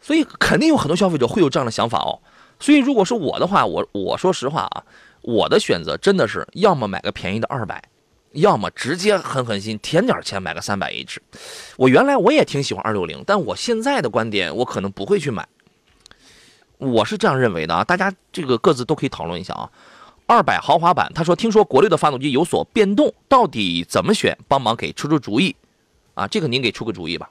[0.00, 2.20] 所以肯定有很多消费者会有这样的想法哦。
[2.60, 4.84] 所以如果是我的话，我我说实话啊，
[5.22, 7.82] 我的选择真的是要么买个便宜的二百。
[8.34, 11.20] 要么直接狠狠心添点钱买个三百 H，
[11.76, 15.46] 我原来我也挺喜欢二六零，但我现在的观点我可能不会去买。
[16.78, 19.70] 我是这样认为的啊，大家这个各自都可以讨论一下啊。
[20.26, 24.36] 二百豪华版，他说听说国六的发动机有所变动，到底怎么选？
[24.48, 25.54] 帮忙给出出主意
[26.14, 27.30] 啊，这个您给出个主意吧。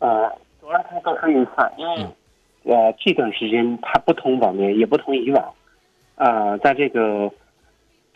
[0.00, 0.28] 呃，
[0.60, 2.06] 主要都可以算，因为
[2.64, 5.54] 呃这段时间它不同往年，也不同以往。
[6.16, 7.30] 啊，在这个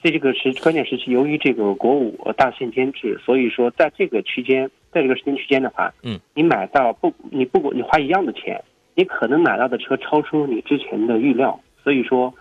[0.02, 8.62] 在这个时关键时期，由于这个国五大限监制，所以说在这个区间，在这个时间区间的话，嗯，你买到不，你不管你花一样的钱，
[8.94, 12.32] 你可能买到的车超出你之前的预料，所以说，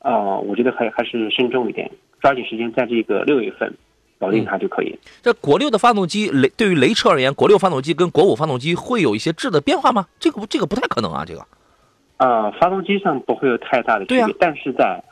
[0.00, 3.72] 呃，我觉得还还是慎重一点，抓紧时间在这个六月份
[4.18, 4.98] 搞定它就可以。
[5.22, 10.06] 这国六的发动机雷对于雷车而言，国六发动机跟国五发动机会有一些质的变化吗？
[10.18, 11.40] 这个不这个不太可能啊，这个。
[12.18, 15.02] 呃，发动机上不会有太大的区别，啊但是在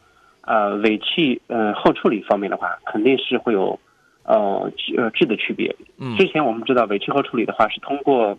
[0.42, 3.78] 呃尾气呃后处理方面的话，肯定是会有
[4.24, 5.74] 呃呃质的区别。
[5.98, 8.37] 嗯之前我们知道尾气后处理的话是通过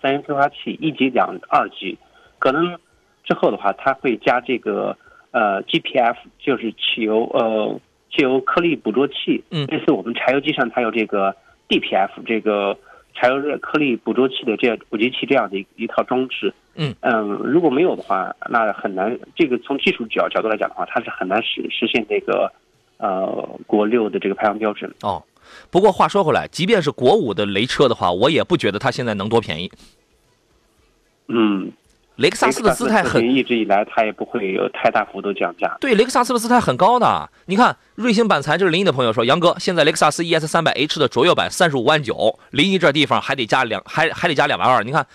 [0.00, 1.98] 三元催化器一级、两二级，
[2.38, 2.78] 可能
[3.24, 4.96] 之后的话它会加这个
[5.30, 11.34] 呃 GPF，就是汽油呃汽油颗粒捕捉器，嗯类似我们柴油机上它有这个
[11.68, 12.76] DPF 这个
[13.14, 16.52] 柴油热颗粒捕捉器的这样捕集器这样的一一套装置。
[16.82, 19.14] 嗯嗯如果没有的话，那很难。
[19.36, 22.50] 这个从技术角角度来讲的话，它是很难实实现这个
[22.96, 23.26] 呃
[23.66, 24.90] 国六的这个排放标准。
[25.02, 25.22] 哦，
[25.70, 29.70] 不过话说回来，即便是国五的雷车的话，我也不觉得它现在能多便宜。
[31.28, 31.70] 嗯，
[32.16, 35.76] 雷克萨斯的姿态很一直以来它也不会有太大幅度降价。
[35.80, 37.30] 对，雷克萨斯的姿态很高的。
[37.46, 44.82] 你看，瑞星板材，就是临沂的朋友说，杨哥，现在雷克萨斯 ES 三百 H 的卓越版三十五万九，临沂这地方还得加两，还还得加两万二。
[44.82, 45.06] 你看，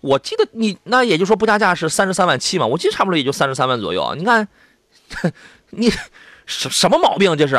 [0.00, 4.14] 我记得你那也就说不加价是三十三万七嘛，我记得差不多也就三十三万左右。
[4.16, 4.48] 你看，
[5.70, 5.90] 你
[6.46, 7.58] 什什么毛病这是？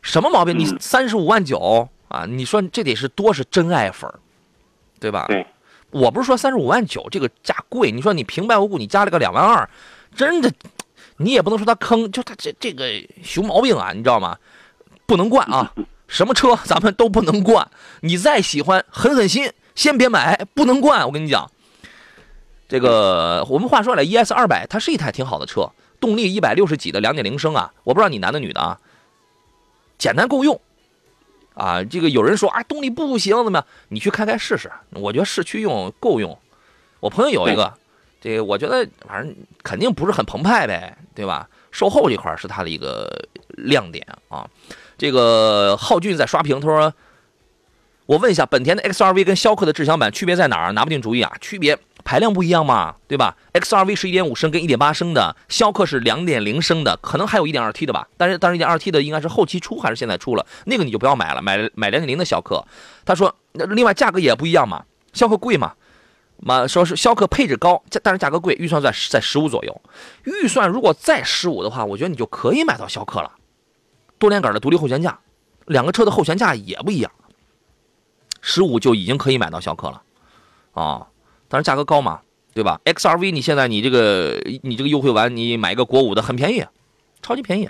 [0.00, 0.56] 什么毛病？
[0.58, 2.24] 你嗯三十五万九啊？
[2.26, 4.18] 你说这得是多是真爱粉儿，
[5.00, 5.26] 对吧？
[5.28, 5.46] 对。
[5.90, 9.68] 我不是说三十五万九这个价贵，你说你平白无故你加了个两万二，
[10.14, 10.52] 真的，
[11.16, 12.84] 你也不能说他坑，就他这这个
[13.24, 14.36] 熊毛病啊，你知道吗？
[15.06, 15.72] 不能惯啊，
[16.06, 17.68] 什么车咱们都不能惯。
[18.00, 21.06] 你再喜欢狠狠心，先别买，不能惯。
[21.06, 21.50] 我跟你讲，
[22.68, 28.78] 这个我们话说来，ES 二百它是一台挺好的车，动力一百六十几的两点零升啊，我不知道你男的女的啊，
[29.96, 30.60] 简单够用。
[31.54, 33.66] 啊，这个有人说啊，动力不行，怎么样？
[33.88, 34.70] 你去开开试试。
[34.90, 36.38] 我觉得市区用够用。
[37.00, 37.74] 我朋友有一个，
[38.20, 41.48] 这个我觉得反正肯定不是很澎湃呗，对吧？
[41.72, 43.10] 售后这块是它的一个
[43.48, 44.48] 亮点啊。
[44.96, 46.94] 这个浩俊在刷屏，他说
[48.06, 50.72] ：“我问一下，本田的 XRV 跟逍客的智享版区别在哪儿？
[50.72, 51.32] 拿不定主意啊。
[51.40, 51.76] 区别
[52.08, 58.08] 排量不一样嘛，对吧？XRV 是1.5升跟1.8升的，逍客是2.0升的，可能还有 1.2T 的吧。
[58.16, 60.46] 但是但是 1.2T 的应该是后期出还是现在出了？
[60.64, 62.64] 那个你就不要买了，买买2.0的逍客。
[63.04, 65.74] 他说，另外价格也不一样嘛，逍客贵嘛。”
[66.40, 69.82] 嘛，说是逍客配置高，但是价格贵，预算在在十五左右。
[70.24, 73.32] 预算如果再十五的话，我觉得你就可以买到逍客了。
[74.18, 75.18] 多连杆的独立后悬架，
[75.66, 77.12] 两个车的后悬架也不一样。
[78.40, 80.02] 十五就已经可以买到逍客了，
[80.72, 81.08] 啊，
[81.48, 82.20] 但是价格高嘛，
[82.54, 86.64] 对吧？XRV 你现在你这个你这个优惠完，你买一个国五的很便宜，
[87.22, 87.68] 超级便宜。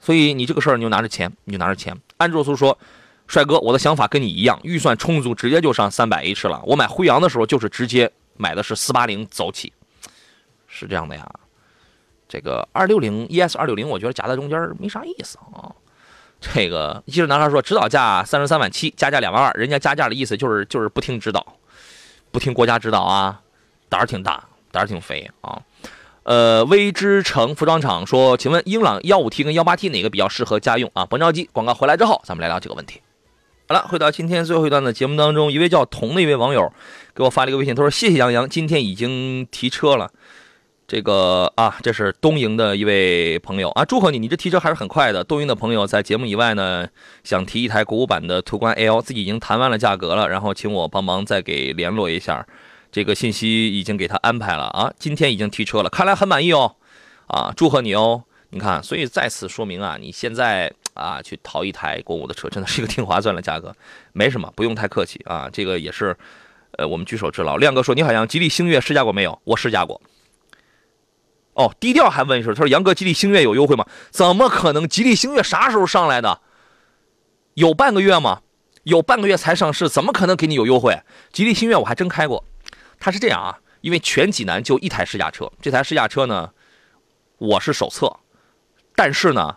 [0.00, 1.96] 所以你这个事儿你就拿着钱，你就拿着钱。
[2.16, 2.78] 安卓苏说。
[3.28, 6.60] 帅哥，我的想法跟你一样，预算充足，直接就上三百 H 了。
[6.66, 9.72] 我买辉昂的时候就是直接买的是四八零走起，
[10.66, 11.26] 是这样的呀。
[12.28, 15.72] 这个二六零 ES 二六零，我觉得夹在中间没啥意思啊。
[16.42, 21.46] 这个记者男孩说，指导价三十三万七，加价两万二，人家加价的意思就是就是不听指导，
[22.32, 23.40] 不听国家指导啊，
[23.88, 24.42] 胆儿挺大，
[24.72, 25.62] 胆儿挺肥啊。
[26.24, 31.04] 呃，微之城服装厂说，请问英朗幺五 T 跟幺八 T 哪个比较适合家用啊？
[31.04, 33.00] 甭着急，广告回来之后咱们来聊这个问题。
[33.68, 36.72] 好了，回到今天最后一段的节目当中，一位叫童的一位网友
[37.14, 40.10] 给我发了一个微信，他说：“谢谢杨洋，今天已经提车了。”
[40.92, 45.24] 这个啊，这是东营的一位朋友啊，祝贺你，你这提车还是很快的。
[45.24, 46.86] 东营的朋友在节目以外呢，
[47.24, 52.46] 想提一台国五版的途观 L，自己已经谈完了价格了，然后请我帮忙再给联络一下。
[52.90, 56.76] 这个信息已经给他安排了啊，今天已经提车了，看来很满意哦。
[57.26, 58.24] 啊，祝贺你哦！
[58.50, 60.70] 你看，所以再次说明啊，你现在。
[60.92, 63.74] 啊，去淘一台国五的车，真的是一个挺划算的价格，
[64.12, 65.48] 没什么，不用太客气啊。
[65.50, 66.14] 这个也是，
[66.72, 67.56] 呃，我们举手之劳。
[67.56, 69.98] 亮哥说：“你好像吉利星越试驾过没有？”我试驾过。
[71.54, 74.88] 哦，低调还问一声，他说：“杨哥，吉利星越有优惠吗？”怎么可能？
[74.88, 76.40] 吉利星越啥时候上来的？
[77.54, 78.40] 有半个月吗？
[78.84, 81.00] 有半个月才上市，怎么可能给你有优惠？
[81.32, 82.44] 吉利星越我还真开过，
[82.98, 86.50] 它是这样啊，因为全济南就一台试驾车，这台试驾车呢，
[87.38, 88.16] 我是手册，
[88.96, 89.56] 但是呢。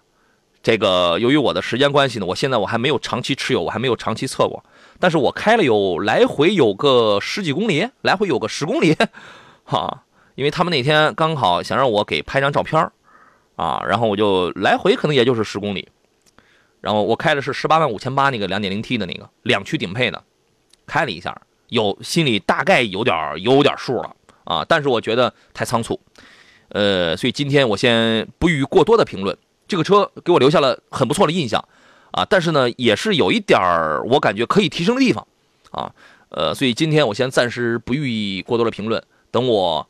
[0.61, 4.65] 这个由于我的时间关系呢，我现在我还没有长期持有，我还没有长期测过。
[4.99, 8.97] 但是我开了有来回有个十几公里，来回有个十公里，
[9.63, 10.04] 哈。
[10.35, 12.91] 因为他们那天刚好想让我给拍张照片
[13.55, 15.87] 啊，然后我就来回可能也就是十公里。
[16.81, 20.23] 然后我开的是十八万五千八那个两点零 T 的那个两驱顶配的，
[20.85, 21.35] 开了一下，
[21.69, 24.63] 有心里大概有点有点数了啊。
[24.67, 25.99] 但是我觉得太仓促。
[26.69, 29.35] 呃，所以今天我先不予过多的评论。
[29.67, 31.67] 这个车给我留下了很不错的印象
[32.11, 35.25] 啊，但是呢，也是有一点儿我感觉可以提升的地方
[35.71, 35.91] 啊。
[36.29, 39.87] 呃，所以今天我先暂时不予以过多的评论，等我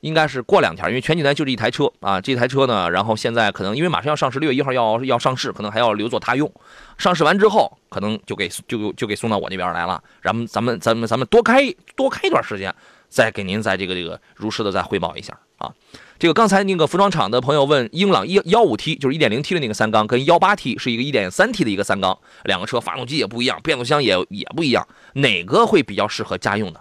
[0.00, 6.50] 应该是过两天，因为全聚德就这一台车啊，这台车呢，然后现在可能因为马上要上市，六月一号要要上市，可能还要留作他用。
[6.98, 11.62] 上市完之后，可能就给就就给送到我那边来了，然后咱们咱们咱们多开
[11.94, 12.74] 多开一段时间，
[13.08, 15.72] 再给您在这个这个如实的再汇报一下啊。
[16.18, 26.80] 这个刚才那个服装厂的朋友问，英朗一幺五 T 就是一点零 T 的那个三缸，跟幺八 T 是一个一点三 T 的一个三缸，两个车发动机也不一样，变速箱也也不一样，哪个会比较适合家用的？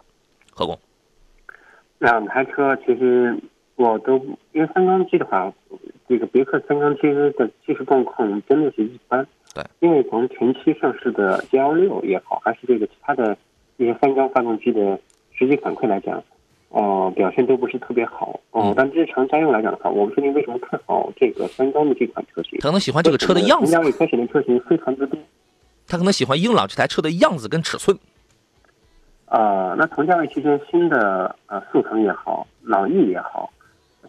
[0.51, 0.79] 何工？
[1.99, 3.37] 两台车其实
[3.75, 4.17] 我都
[4.53, 5.51] 因为三缸机的话，
[6.07, 9.25] 这个别克三缸机的技术状况真的是一般。
[9.53, 13.37] 对，因为从前期上市的 G L 六也好，还是这个其他的
[13.77, 14.99] 一些三缸发动机的
[15.33, 16.21] 实际反馈来讲。
[16.69, 18.73] 哦，表现都不是特别好哦。
[18.75, 22.59] 但日常家用来讲的话，我不确定为什么看好这个三缸的这款车型。
[22.59, 23.71] 可能喜欢这个车的样子。
[23.71, 25.17] 同价位开始的车型非常之多。
[25.87, 27.97] 他可能喜欢英朗这台车的样子跟尺寸。
[29.25, 33.51] 啊，那同价位区间新的呃速腾也好，朗逸也好，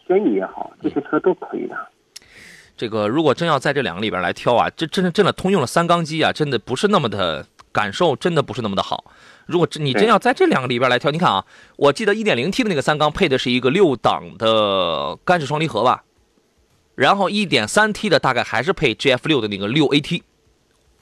[0.06, 1.76] 轩逸也好，这些车都可以的。
[2.76, 9.04] 这个如果真要在这两个里边来挑啊，这真的真的通用的三缸机啊，真的不是那么的感受，真的不是那么的好。
[9.46, 11.44] 如果你真要在这两个里边来挑，你看啊，
[11.76, 16.04] 我记得 1.0T 的那个三缸配的是一个六档的干式双离合吧，
[16.94, 20.22] 然后 1.3T 的大概还是配 GF6 的那个六 AT，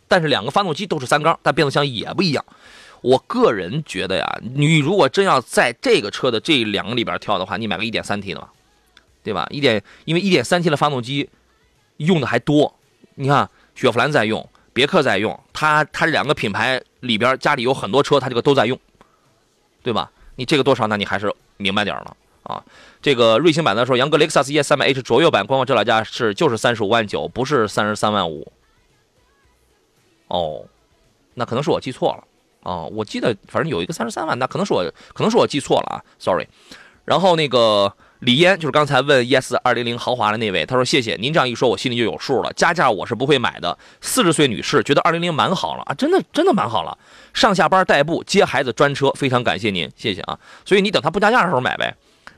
[0.06, 2.44] 但是两个发动机都是三缸，但变速箱也不一样。
[3.05, 8.48] 我个人觉得呀，你如果真要在这个车的这两个里边挑的话，你买个 1.3T 的嘛，
[9.22, 9.46] 对吧？
[9.50, 11.28] 一点，因为 1.3T 的发动机
[11.98, 12.74] 用的还多，
[13.16, 14.48] 你看雪佛兰在用。
[14.72, 18.76] 别克在用，它它这两个品牌里边家里有很多车，它这个都在用，
[19.82, 20.11] 对吧？
[20.34, 22.64] 你这个多少，那你还是明白点了啊。
[23.02, 28.50] 这个瑞星版的时候，杨哥雷克萨斯 ES 三百 H 卓越版官方指导价是就是三十五万九，不是三十三万五。
[30.26, 30.64] 哦，
[31.34, 32.24] 那可能是我记错了
[32.64, 36.48] 啊，我记得反正有一个三十三万，那可能是我可能是我记错了啊，sorry。
[37.04, 37.94] 然后那个。
[38.20, 42.50] 李嫣就是刚才问 ES 二零零豪华的那位，他说：“谢谢您这样一说，我心里就有数了。
[42.54, 43.76] 加价我是不会买的。
[44.00, 46.96] 四十岁女士觉得二零零蛮好了啊，真的真的蛮好了。
[47.34, 50.38] 上下班代步、接孩子专车，非常感谢您，谢谢啊。
[50.64, 51.94] 所以你等它不加价的时候买呗，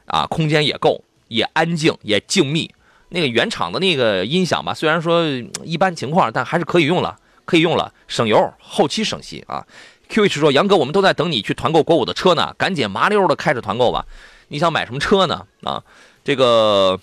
[0.06, 2.68] 啊，空间也够，也安静，也静谧。
[3.10, 5.24] 那个原厂的那个音响吧，虽然说
[5.62, 9.64] 一般情况，但还是可以用了，可以用了，省油，后期省心啊。
[10.08, 14.06] QH 说：杨哥，我们都在等你去团购国五的车呢，赶紧麻溜的开始团购吧。”
[14.48, 15.44] 你想买什么车呢？
[15.64, 15.82] 啊，
[16.22, 17.00] 这个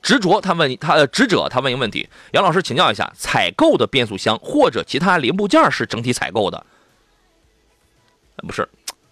[0.00, 6.64] 执着他问他执者他问一个问题，杨老师请教一下，采购的变速箱或者其他零部件是整体采购的？
[8.46, 8.68] 不是，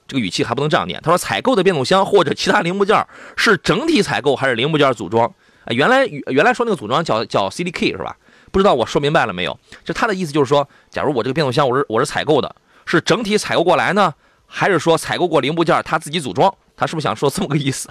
[0.06, 1.00] 这个语气还不能这样念。
[1.02, 3.04] 他说采购的变速箱或者其他零部件
[3.36, 5.26] 是整体采购还是零部件组装？
[5.64, 8.16] 啊，原来原来说那个组装叫叫 CDK 是吧？
[8.52, 9.58] 不知道我说明白了没有？
[9.84, 12.54] 就他的意思就是说，假如我这个变速箱我是我是采购的，
[12.90, 14.12] 是整体采购过来呢，
[14.46, 16.52] 还是说采购过零部件他自己组装？
[16.76, 17.88] 他是不是想说这么个意思？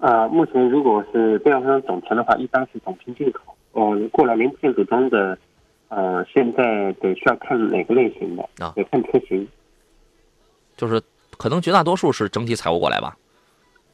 [0.00, 3.54] 啊，目前如果是变速箱总成的话，一般是总成进口。
[3.72, 5.38] 哦，过来零部件组装的，
[5.88, 8.72] 呃，现在得需要看哪个类型的啊？
[8.74, 9.46] 得看车型。
[10.76, 11.00] 就是
[11.36, 13.16] 可能绝大多数是整体采购过来吧。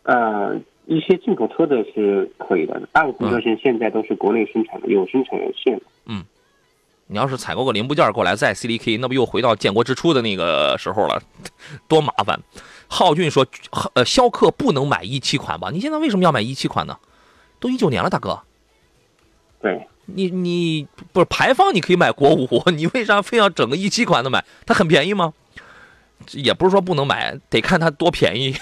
[0.05, 5.78] 呃，一些进口车的是可以的，大部分车型现在都是国内生产的，有生产线。
[6.07, 6.22] 嗯，
[7.07, 11.23] 你要是采购个零部件过来再 CDK，那不又回到建国之初的那个时候了，
[11.87, 12.41] 多麻烦。
[12.89, 13.47] 浩俊说
[13.95, 15.71] ：“呃，逍客不能买一七款吧？
[15.71, 16.97] 你现在为什么要买一七款呢？
[17.61, 18.41] 都一九年了，大哥。
[19.61, 24.45] 对，你你不是排放，你可以买国五，你为啥非要整个一七款的买？
[24.65, 25.33] 它很便宜吗？
[26.33, 28.57] 也不是说不能买，得看它多便宜。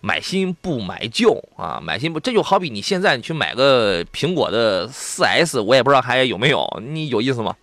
[0.00, 7.56] 买新不买旧啊，买新不这就好比你现在你去买个苹果的四 S，我也不知道还有没有，你有意思吗？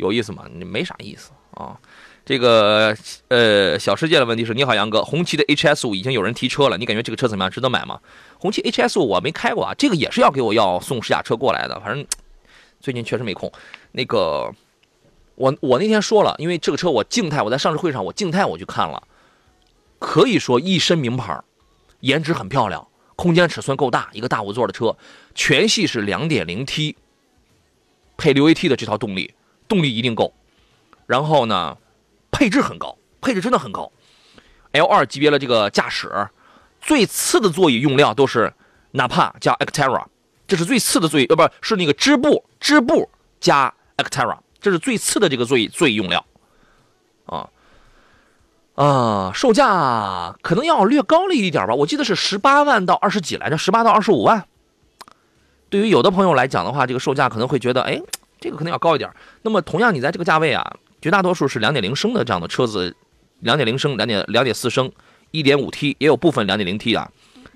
[0.00, 0.46] 有意思吗？
[0.52, 1.78] 你没啥意思啊。”
[2.24, 2.94] 这个
[3.28, 7.50] 呃小世界的问题是：你好，杨哥，红旗的 HS 五已经有人提车了，你感觉这个车怎么样？
[7.50, 7.98] 值得买吗？
[8.38, 12.06] 红旗 HS 五我没开过啊，这个也是要给我要送试驾车过来的，反正
[12.78, 13.50] 最近确实没空。
[13.92, 14.52] 那个
[15.34, 19.02] 我我那天说了，因为这个车我静态我在上市会上我静态我去看了，
[19.98, 21.42] 可以说一身名牌，
[22.00, 22.86] 颜值很漂亮，
[23.16, 24.96] 空间尺寸够大，一个大五座的车，
[25.34, 26.94] 全系是 2.0T
[28.16, 29.34] 配 6AT 的这套动力，
[29.70, 30.34] 动力一定够。
[31.06, 31.78] 然后呢？
[32.32, 33.90] 配置很高，配置真的很高。
[34.72, 36.28] L 二级别的这个驾驶，
[36.80, 38.54] 最次的座椅用料都是
[38.92, 40.06] 纳帕加 Actera，
[40.46, 43.10] 这是最次的座椅，呃，不是那个织布织布
[43.40, 46.24] 加 Actera，这是最次的这个座椅座椅用料。
[47.26, 47.50] 啊，
[48.76, 54.46] 啊，售价可能要略高了一点吧，我记得是十八万到二十几来着，十八到二十五万。
[55.68, 58.00] 对于有的朋友来讲的话，这个售价可能会觉得，哎，
[58.40, 59.10] 这个可能要高一点。
[59.42, 62.96] 那么同样，你在这个价位啊，绝大多数是两点零升的这样的车子，
[63.40, 64.90] 两点零升、两点两点四升、
[65.30, 67.10] 一点五 T，也有部分两点零 T 啊。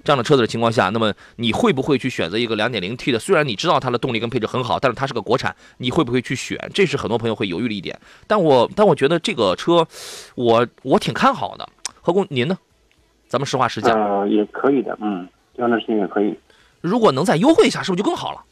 [0.04, 3.18] 这样的车子的情况下，那么你会不会去选择一个 2.0T 的？
[3.18, 6.58] 虽然你知道它的动力跟配置很好，但是它是个国产，你会不会去选？
[6.74, 7.98] 这是很多朋友会犹豫的一点。
[8.26, 9.86] 但我但我觉得这个车，
[10.34, 11.66] 我我挺看好的。
[12.02, 12.58] 何工，您呢？
[13.28, 13.98] 咱们实话实讲。
[13.98, 15.26] 呃，也可以的，嗯，
[15.56, 16.38] 这样的事情也可以。
[16.82, 18.42] 如果能再优惠一下，是不是就更好了？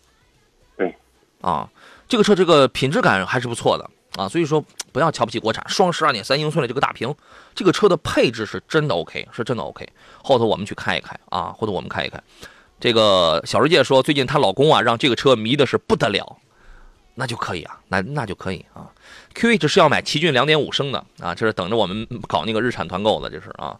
[0.78, 0.96] 对，
[1.42, 1.68] 啊，
[2.12, 3.88] 这个车这个品质感还是不错的。
[4.18, 7.14] 啊，所以说不要瞧不起国产，双十二点三英寸的这个大屏，
[7.54, 9.88] 这个车的配置是真的 OK，是真的 OK。
[10.22, 12.22] 后头我们去开一开啊，后头我们开一开。
[12.78, 16.36] 这个小世界说，最近她老公啊让这个车迷的是不得了，
[17.14, 18.84] 那就可以啊，那那就可以啊。
[19.34, 23.78] QH 是要买奇骏两点五升的啊，这是等着我们搞那个日产团购的，这是啊。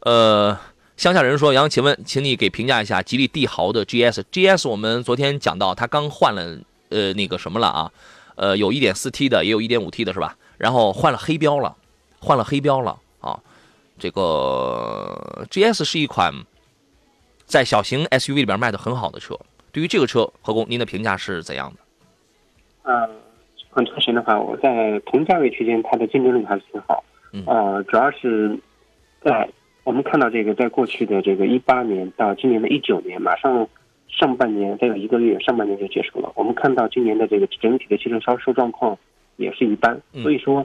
[0.00, 0.54] 呃，
[0.98, 6.58] 乡下人说，杨，请问，请你给评价一下吉利帝豪的 GS，GS 我们昨天讲到，它刚换了
[6.92, 7.90] 呃那个什么了啊？
[8.34, 10.36] 呃，有一点四 T 的，也有一点五 T 的，是吧？
[10.56, 11.76] 然后换了黑标了，
[12.18, 13.38] 换了黑标了啊！
[13.98, 16.32] 这个 GS 是一款
[17.44, 19.38] 在小型 SUV 里边卖的很好的车。
[19.70, 22.90] 对于这个车，何工，您的评价是怎样的？
[22.90, 23.06] 呃，
[23.56, 27.04] 这款车型的话，我在同价位区间，它的竞争力还是挺好。
[27.32, 27.44] 嗯。
[27.46, 28.58] 呃，主要是
[29.22, 29.48] 在
[29.84, 33.68] 我们看到这个，在过去的这个一八年到今年的一九年，马上。
[34.12, 36.30] 上半年再有一个月，上半年就结束了。
[36.36, 38.96] 我们看到今年的这个整体的汽车销售状况
[39.36, 40.64] 也是一般，所以说，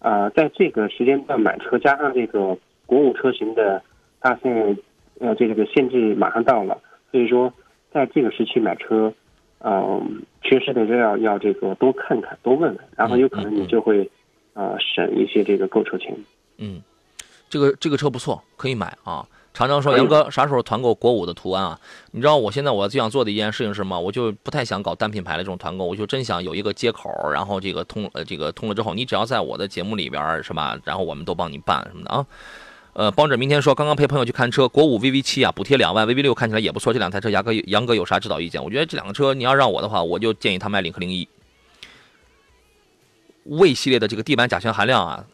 [0.00, 3.80] 呃，在这个时间段买车，加上这个国五车型的
[4.20, 4.76] 大限，
[5.20, 6.76] 呃，这个限制马上到了，
[7.12, 7.52] 所以说，
[7.92, 9.12] 在这个时期买车，
[9.60, 14.10] 嗯，确实得要要这个多看看，多问问，然后有可能你就会，
[14.54, 16.12] 呃，省一些这个购车钱。
[16.58, 16.82] 嗯，
[17.48, 19.24] 这个这个车不错，可以买啊。
[19.58, 21.80] 常常说杨哥啥时候团购国五的途安啊？
[22.12, 23.98] 你知道我现在我最想做的一件事情是什么？
[23.98, 30.78] 我就不太想搞单品牌的这种团购，我就真想有一个接口，然后这个通呃这个通了之后，你只要在我的节目里边是吧？
[30.84, 32.24] 然后我们都帮你办什么的啊？
[32.92, 36.92] 呃，帮着明天说刚刚陪朋友去看车，国五 VV 七啊，补贴两万，VV 六看起来也不错。
[36.92, 38.62] 这两台车杨哥杨哥有啥指导意见？
[38.62, 41.28] 我觉得这两个车你要让我的话，我就建议他买领克零一。
[43.42, 45.24] 魏系列的这个地板甲醛含量啊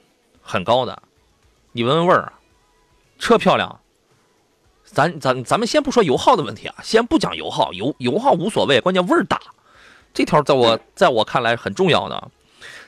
[0.41, 1.03] 很高的，
[1.72, 2.33] 你闻闻味儿，
[3.18, 3.81] 车漂亮。
[4.95, 9.40] 咱咱咱们先不说油耗的问题啊，先不讲油耗，油油耗无所谓，关键味儿大，
[10.14, 12.30] 这条在我在我看来很重要的。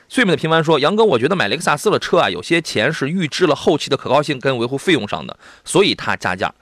[0.07, 6.53] 最美的平凡说，杨哥，我觉得买雷克萨斯的车啊，有些钱是预支了后期的可靠性跟维护费用上的，所以他加价。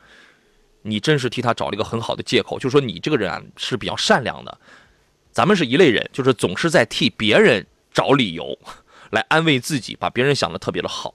[0.81, 4.57] 你真是替他找了一个很好的借口，就说你这个人啊是比较善良的。
[5.31, 8.57] 咱们是一类人，就是总是在替别人找理由
[9.11, 11.13] 来安慰自己，把别人想的特别的好，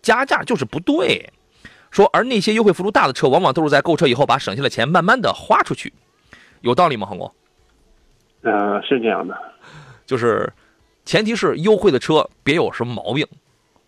[0.00, 1.32] 加价就是不对。
[1.90, 5.92] 说，而那些优惠幅度大的车，往往都是在购车以后把省下的钱慢慢的花出去，
[6.60, 7.34] 有道理吗，恒国？
[8.42, 9.36] 呃，是这样的，
[10.06, 10.52] 就是
[11.04, 13.26] 前提是优惠的车别有什么毛病，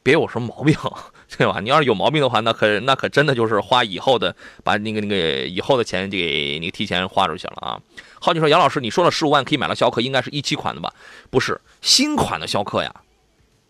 [0.03, 0.75] 别有什么毛病，
[1.39, 1.61] 对吧？
[1.61, 4.35] 你要是有毛病的话，那可那可真的就是花以后的，
[4.65, 7.81] 把那个那个以后的钱给你提前花出去了啊。
[8.19, 10.93] 好，你说杨老师，你说了十五万可以买到逍客，应该是一七款的吧？
[11.31, 12.93] 不是，新款的逍客呀，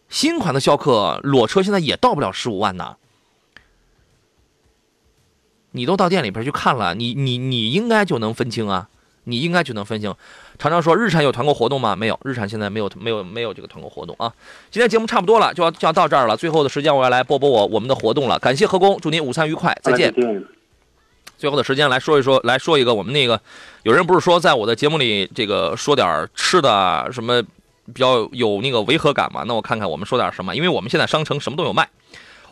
[0.08, 2.96] 新款的逍客裸车现在也到不了十五万呢。
[5.72, 8.88] 你都到店里边去看了，你你你应该就能分清啊，
[9.24, 10.14] 你应该就能分清。
[10.58, 11.96] 常常说日产有团购活动吗？
[11.96, 14.30] 没有，日产现在没有没有没有这个团购活动啊。
[14.70, 16.36] 今天节目差不多了，就要就要到这儿了。
[16.36, 18.38] 最后的时间我要来播播我我们的活动了。
[18.38, 20.14] 感谢何工，祝您午餐愉快，再见。
[21.38, 23.40] 最后的时间来说一说，来说一个我们那个，
[23.84, 29.44] 有人不是说在我的节目里这个说点吃的什么比较有那个违和感吗？
[29.46, 31.88] 那我看看我们说点什么，因为我们现在商城什么都有卖，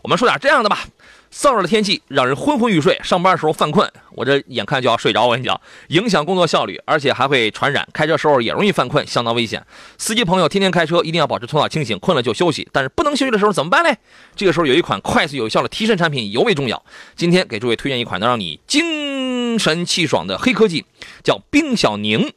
[0.01, 0.87] 我们说点这样的吧。
[1.33, 5.27] 燥热的天气让人昏昏欲睡，上班的时候犯困，我这眼看就要睡着。
[5.27, 7.87] 我跟你讲，影响工作效率，而且还会传染。
[7.93, 9.65] 开车时候也容易犯困，相当危险。
[9.99, 12.67] 司机朋友天天开车一定要保持头脑清醒，困了就休息。
[12.73, 13.95] 但是不能休息的时候怎么办呢？
[14.35, 16.83] 这个时候有一款快速有效的提神产品尤为重要。
[17.15, 20.87] 今天给诸位推荐一款能让你精神气爽的黑科技，
[21.23, 22.33] 叫冰小宁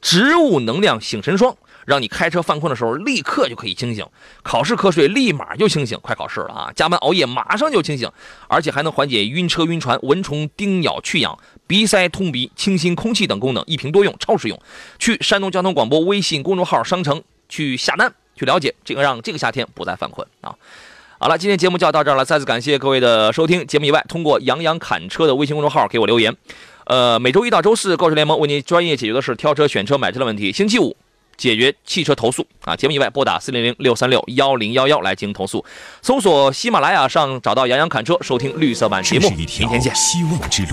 [0.00, 1.56] 植物能量醒神霜。
[1.86, 4.06] 让你开车犯困的时候立刻就可以清醒，
[4.42, 6.72] 考试瞌睡立马就清醒，快考试了啊！
[6.74, 8.10] 加班熬夜马上就清醒，
[8.48, 14.60] 而且还能缓解晕车、晕船、蚊虫叮咬、去痒、鼻塞、通鼻、清新空气等功能，一瓶多用，超实用。
[14.98, 20.54] 去山东交通广播微信公众号商城去下单去了解这个，让这个夏天不再犯困啊！
[21.18, 23.66] 好了，今天节目就要到这儿了，再次感谢各位的收听。
[23.66, 26.34] 节目以外，通过杨洋侃车的微信公众号给我留言。
[26.86, 30.52] 呃，每周一到周四，购车联盟为您专业解决的是挑车、选车、买车的问题。
[30.52, 30.96] 星期五。
[31.36, 32.74] 解决汽车投诉啊。
[32.74, 35.64] 节目以外，拨打四零零六三六幺零幺幺来进行投诉。
[36.02, 39.28] 搜索喜马拉雅上找到杨洋侃车，收听绿色版节目。
[39.30, 39.94] 明天见。
[39.94, 40.68] 希望之路。